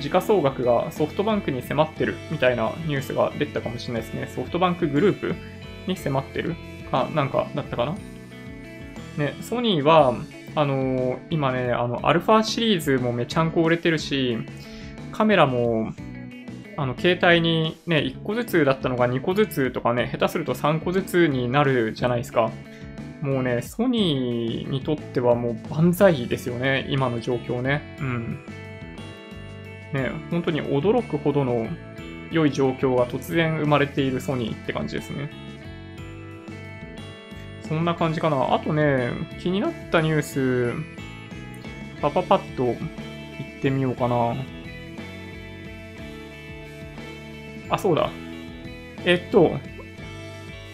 [0.00, 4.26] 時価総額がソフトバンクに迫ってるみたいなニュースが出てたかもしれないですね。
[4.34, 5.34] ソフトバンクグループ
[5.86, 6.56] に迫ってる
[6.92, 7.96] か、なんかだったかな？
[9.16, 10.14] ね、ソニーは、
[10.54, 14.38] あのー、今ね、あの、アルファシリーズもめちゃんこ売れてるし、
[15.10, 15.92] カメラも、
[16.76, 22.50] あの、携帯にね、1個ずつだったのが2個ずつとかね、下手すると3個ずつになるじゃないですか。
[23.20, 27.96] もうね、ソニーにとってはもう万歳ですよね、今の状況ね。
[28.00, 28.44] うん。
[29.92, 31.66] ね、本当に驚くほどの
[32.30, 35.30] 良い状況が突然生まれているソニーって感じですね。
[37.68, 38.54] そんな感じかな。
[38.54, 39.10] あとね、
[39.40, 40.72] 気になったニュース、
[42.00, 44.34] パパパッと言ってみようかな。
[47.70, 48.10] あ、そうだ。
[49.04, 49.58] えっと、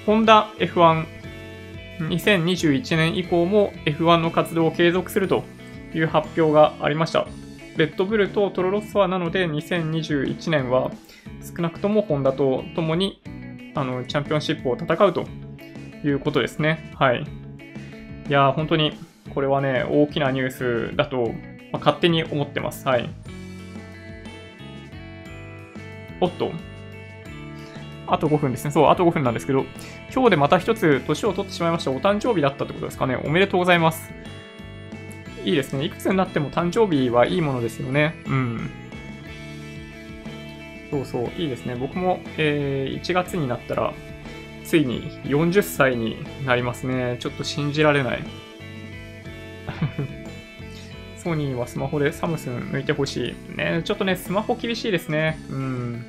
[0.06, 1.18] ホンダ F1
[2.00, 5.44] 2021年以降も F1 の活動を継続すると
[5.94, 7.26] いう発表がありました。
[7.76, 10.90] レッドブルとトロロッソはなので2021年は
[11.42, 13.22] 少なくともホンダと共に
[13.74, 15.26] あのチャンピオンシップを戦うと
[16.04, 16.92] いうことですね。
[16.96, 17.24] はい。
[18.28, 18.92] いやー、本当に
[19.34, 21.32] これはね、大きなニュースだと、
[21.72, 22.86] まあ、勝手に思ってます。
[22.86, 23.08] はい。
[26.20, 26.50] おっと、
[28.06, 28.70] あと5分ですね。
[28.70, 29.64] そう、あと5分なんですけど、
[30.12, 31.90] 今日でまた一つ年を取ってしまいました。
[31.90, 33.16] お誕生日だったってことですかね。
[33.24, 34.10] おめでとうございます。
[35.44, 35.84] いいですね。
[35.84, 38.14] いくつになっても誕生日はいいものですよね。
[38.26, 38.70] うん。
[40.90, 41.74] そうそう、いいですね。
[41.76, 43.92] 僕も、えー、1月になったら、
[44.68, 47.16] ついに40歳になりますね。
[47.20, 48.24] ちょっと信じられない。
[51.16, 53.34] ソニーはスマホでサムスン抜いてほしい。
[53.56, 55.38] ね、ちょっとね、スマホ厳しいですね。
[55.48, 56.04] うん。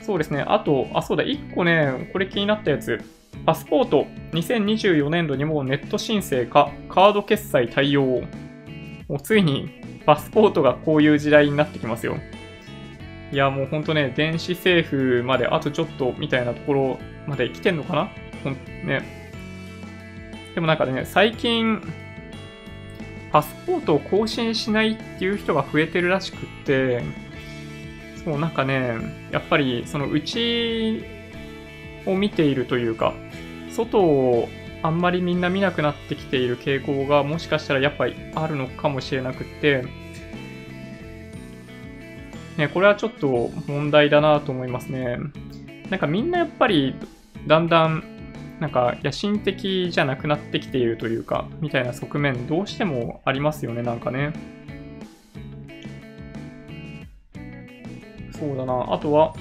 [0.00, 0.44] そうですね。
[0.44, 3.00] あと、あ、そうだ、1個ね、これ気になったやつ。
[3.46, 8.24] パスポート、2024年度にもネット申請か、カード決済対応。
[9.08, 9.70] もうついに
[10.04, 12.16] パスポートがこういう時代になってきますよ。
[13.32, 18.10] いや、もうほんとね、電子政府まであとちょっとみたいなところまで来てんのかな？
[18.44, 18.54] ほん
[18.86, 19.02] ね。
[20.54, 21.82] でもなんかね、最近、
[23.32, 27.02] パスポートを更新しないっていう人が増えてるらしくって、
[28.24, 28.94] そう、なんかね、
[29.32, 31.02] やっぱりそのうち
[32.06, 33.14] を見ているというか、
[33.72, 34.48] 外を
[34.82, 39.84] あんまりみんな見なくなってきている傾向がもしかしたらやっぱりあるのかもしれなくって、
[42.56, 45.18] ね、これはちょっと問題だなと思いますね。
[45.90, 46.94] なんかみんなやっぱり
[47.46, 48.02] だんだん
[48.60, 54.32] なんか野心的じゃなくなってきているというか、みたいな側面どうしてもありますよね、なんかね。
[58.38, 58.92] そうだな。
[58.92, 59.34] あとは、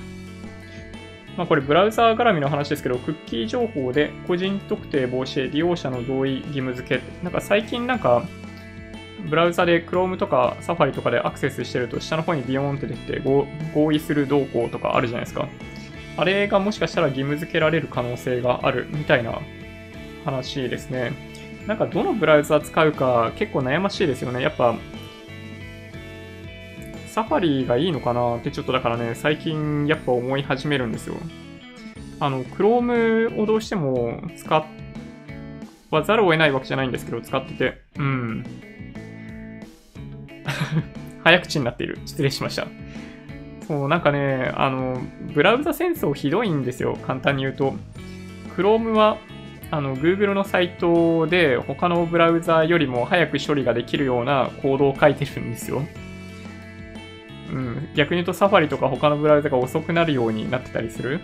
[1.37, 7.01] まあこれブラウザー絡みの話ですけど、クッキー情報で個人特定防止利用者の同意義務付け。
[7.23, 8.23] なんか最近なんか、
[9.29, 13.21] ブラウザで Chrome とか Safari とかでアクセスしてると下の方にビヨーンって出て
[13.73, 15.47] 合意する動向とかあるじゃないですか。
[16.15, 19.39] あれがもしかしたら義務付けられる可能性があるみたいな
[20.25, 21.13] 話ですね。
[21.67, 24.41] なんかどのブラウザ使うか結構悩ましいですよね。
[24.41, 24.75] やっぱ、
[27.07, 31.15] サファリがいいのかなってちょっとだからね、最近やっぱ思い始めるんですよ。
[32.19, 34.65] あの、Chrome をどうしても使
[35.89, 37.81] わざるを得ないわけじゃないんですけど、使ってて。
[37.97, 38.43] うん。
[41.23, 41.99] 早口になっている。
[42.05, 42.67] 失礼しました。
[43.67, 45.01] そう、なんかね、あの、
[45.33, 47.73] ブラウザ戦争ひどいんですよ、簡単に言うと。
[48.55, 49.17] Chrome は、
[49.71, 55.81] あの、Google のサイトで他のブラウザよりも早く処理ができるようなコードを書いてるんですよ。
[57.51, 61.19] うん、逆に言うと Safari とか他のブラウザが遅くなるようになってたりする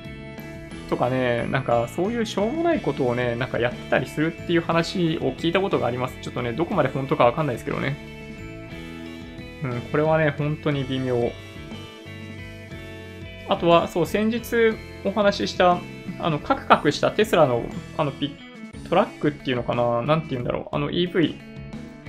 [0.89, 6.17] とかね、なんかそういうしょうもないことをね、なんかやってたりするっていう話を聞いたことがあります。
[6.22, 8.18] ちょっとね、どこまで本当かわかんないですけどね。
[9.64, 11.32] うん、これはね、本当に微妙。
[13.47, 15.80] あとは、そう、先日お話しした、
[16.20, 17.64] あの、カクカクしたテスラの、
[17.97, 18.36] あの、ピ
[18.89, 20.76] トラックっていうのかななんて言うんだろう。
[20.76, 21.36] あの EV。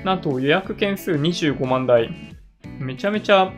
[0.05, 2.11] なんと予約件数25万台。
[2.79, 3.53] めちゃめちゃ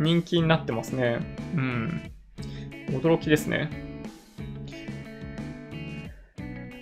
[0.00, 1.18] 人気になってますね。
[1.56, 2.12] うん。
[2.90, 3.70] 驚きですね。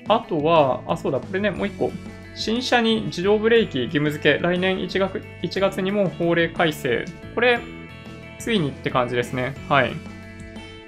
[0.08, 1.90] あとは、あ、そうだ、これね、もう一個。
[2.34, 7.04] 新車に自動ブレーキ義務付け、来年1月 ,1 月にも法令改正。
[7.34, 7.60] これ、
[8.38, 9.54] ついにって感じですね。
[9.68, 9.92] はい。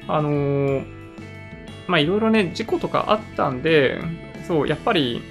[0.09, 0.85] あのー、
[1.87, 4.01] まあ、いろいろね、事故とかあったんで、
[4.47, 5.23] そう、やっぱり、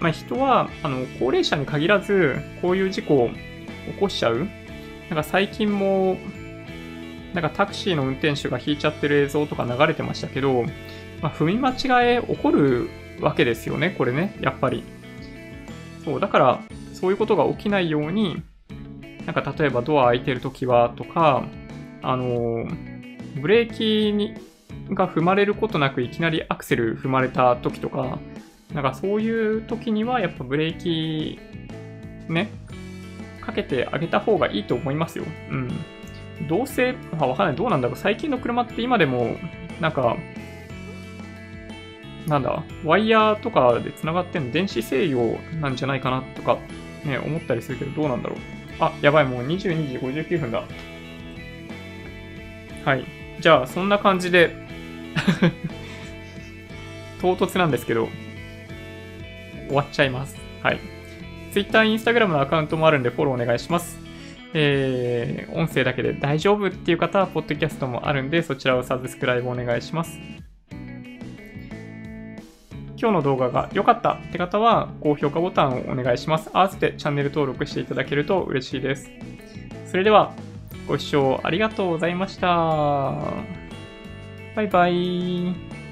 [0.00, 3.36] まあ、人は、あの、高齢者に限らず、こういう事故を起
[4.00, 4.38] こしちゃう。
[4.38, 4.48] なん
[5.16, 6.16] か最近も、
[7.34, 10.64] なんかタクシーの運転手が引いちゃってる映像とか流れてましたけど、
[11.20, 12.88] まあ、踏み間違え起こる
[13.20, 14.84] わけですよね、これね、やっぱり。
[16.04, 16.60] そう、だから、
[16.92, 18.42] そういうことが起きないように、
[19.26, 21.44] なんか例えばドア開いてるときはとか、
[22.02, 22.66] あの
[23.40, 24.34] ブレーキに
[24.90, 28.18] が踏まれることなくいきなりアクセル踏まれた時とか、
[28.72, 31.38] なんかそういう時にはやっぱブレーキ
[32.28, 32.50] ね、
[33.40, 35.24] かけてあげた方がいいと思いますよ。
[35.50, 35.68] うん。
[36.48, 37.56] どうせ、あ、わかんない。
[37.56, 37.96] どうなんだろう。
[37.96, 39.36] 最近の車って今でも、
[39.80, 40.16] なんか、
[42.26, 46.58] なんだ、ワイヤーとかで繋がってんの電子制御なんじゃないかなとか、
[47.04, 48.38] ね、思ったりするけど、どうなんだろう。
[48.80, 50.64] あ、やばい、もう22時59分だ。
[52.84, 53.04] はい。
[53.40, 54.54] じゃあ、そんな感じで
[57.20, 58.08] 唐突なんですけど、
[59.68, 60.36] 終わっちゃいます。
[60.62, 60.78] はい。
[61.52, 63.98] Twitter、Instagram のアカウントもあるんでフォローお願いします。
[64.54, 70.18] えー、音声だけで大丈夫っていう方は、ポッドキャストもあるんで、そちらをサブスクライブお願いします。
[72.96, 76.50] 今日の動画が良かったって方は、高評価ボタンをお願いします。
[76.52, 79.10] 合わせてチャンネル登録していただけると嬉しいです。
[79.86, 80.32] それでは、
[80.86, 82.48] ご視聴ありがとうございました。
[84.54, 85.83] バイバイ。